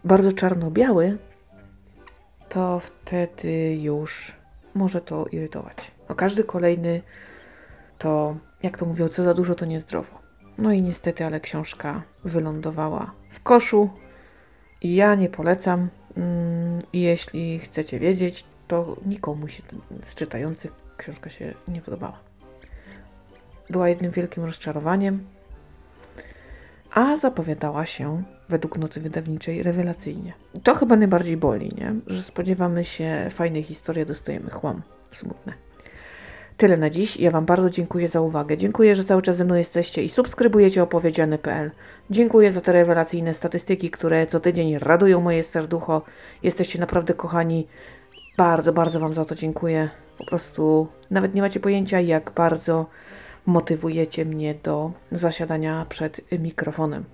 bardzo 0.05 0.33
czarno-biały, 0.33 1.19
to 2.49 2.81
wtedy 2.81 3.77
już 3.77 4.37
może 4.75 5.01
to 5.01 5.27
irytować. 5.27 5.77
No 6.09 6.15
każdy 6.15 6.45
kolejny 6.45 7.03
to, 7.99 8.37
jak 8.63 8.79
to 8.79 8.87
mówią, 8.87 9.09
co 9.09 9.23
za 9.23 9.35
dużo, 9.35 9.55
to 9.55 9.65
niezdrowo. 9.65 10.19
No 10.59 10.73
i 10.73 10.83
niestety, 10.83 11.25
ale 11.25 11.41
książka 11.41 12.03
wylądowała 12.25 13.13
w 13.31 13.43
koszu 13.43 13.91
i 14.83 14.95
ja 14.95 15.15
nie 15.15 15.29
polecam. 15.29 15.89
Mm, 16.17 16.79
jeśli 16.93 17.59
chcecie 17.59 17.99
wiedzieć, 17.99 18.45
to 18.69 18.97
nikomu 19.07 19.49
się 19.49 19.63
z 20.03 20.15
czytających 20.15 20.86
książka 20.97 21.31
się 21.31 21.55
nie 21.69 21.81
podobała. 21.81 22.19
Była 23.71 23.89
jednym 23.89 24.11
wielkim 24.11 24.45
rozczarowaniem, 24.45 25.27
a 26.91 27.17
zapowiadała 27.17 27.87
się 27.87 28.23
według 28.49 28.79
noty 28.79 29.01
wydawniczej 29.01 29.63
rewelacyjnie. 29.63 30.33
To 30.63 30.75
chyba 30.75 30.97
najbardziej 30.97 31.37
boli, 31.37 31.73
nie? 31.79 31.95
Że 32.07 32.23
spodziewamy 32.23 32.85
się 32.85 33.27
fajnej 33.31 33.63
historii, 33.63 34.07
dostajemy 34.07 34.51
chłam. 34.51 34.83
Smutne. 35.13 35.53
Tyle 36.57 36.77
na 36.77 36.91
dziś. 36.91 37.17
Ja 37.17 37.31
Wam 37.31 37.47
bardzo 37.47 37.71
dziękuję 37.71 38.09
za 38.09 38.21
uwagę. 38.21 38.57
Dziękuję, 38.57 38.97
że 38.97 39.05
cały 39.05 39.23
czas 39.23 39.37
ze 39.37 39.45
mną 39.45 39.55
jesteście 39.55 40.03
i 40.03 40.09
subskrybujecie 40.09 40.83
opowiedziane.pl. 40.83 41.71
Dziękuję 42.11 42.53
za 42.53 42.61
te 42.61 42.73
rewelacyjne 42.73 43.35
statystyki, 43.35 43.91
które 43.91 44.27
co 44.27 44.41
tydzień 44.41 44.79
radują 44.79 45.21
moje 45.21 45.43
serducho. 45.43 46.03
Jesteście 46.43 46.79
naprawdę 46.79 47.15
kochani. 47.15 47.67
Bardzo, 48.39 48.73
bardzo 48.73 49.01
Wam 49.01 49.15
za 49.15 49.25
to 49.25 49.35
dziękuję. 49.35 49.91
Po 50.19 50.27
prostu 50.27 50.89
nawet 51.11 51.35
nie 51.35 51.43
macie 51.43 51.61
pojęcia, 51.61 52.01
jak 52.01 52.31
bardzo 52.31 52.87
motywujecie 53.47 54.25
mnie 54.25 54.55
do 54.55 54.93
zasiadania 55.13 55.87
przed 55.89 56.21
mikrofonem. 56.39 57.05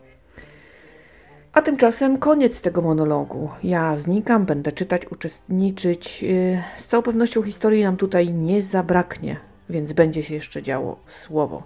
A 1.53 1.63
tymczasem 1.63 2.19
koniec 2.19 2.61
tego 2.61 2.83
monologu. 2.83 3.51
Ja 3.65 3.97
znikam, 3.97 4.45
będę 4.45 4.73
czytać, 4.73 5.07
uczestniczyć. 5.11 6.23
Yy, 6.23 6.63
z 6.79 6.87
całą 6.87 7.03
pewnością 7.03 7.43
historii 7.43 7.85
nam 7.85 7.97
tutaj 7.97 8.33
nie 8.33 8.63
zabraknie, 8.63 9.37
więc 9.71 9.93
będzie 9.93 10.23
się 10.23 10.35
jeszcze 10.35 10.63
działo 10.63 11.01
słowo. 11.07 11.63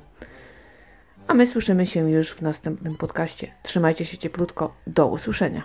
A 1.26 1.34
my 1.34 1.46
słyszymy 1.46 1.86
się 1.86 2.10
już 2.10 2.32
w 2.32 2.42
następnym 2.42 2.96
podcaście. 2.96 3.52
Trzymajcie 3.62 4.04
się 4.04 4.18
cieplutko. 4.18 4.74
Do 4.86 5.06
usłyszenia. 5.06 5.62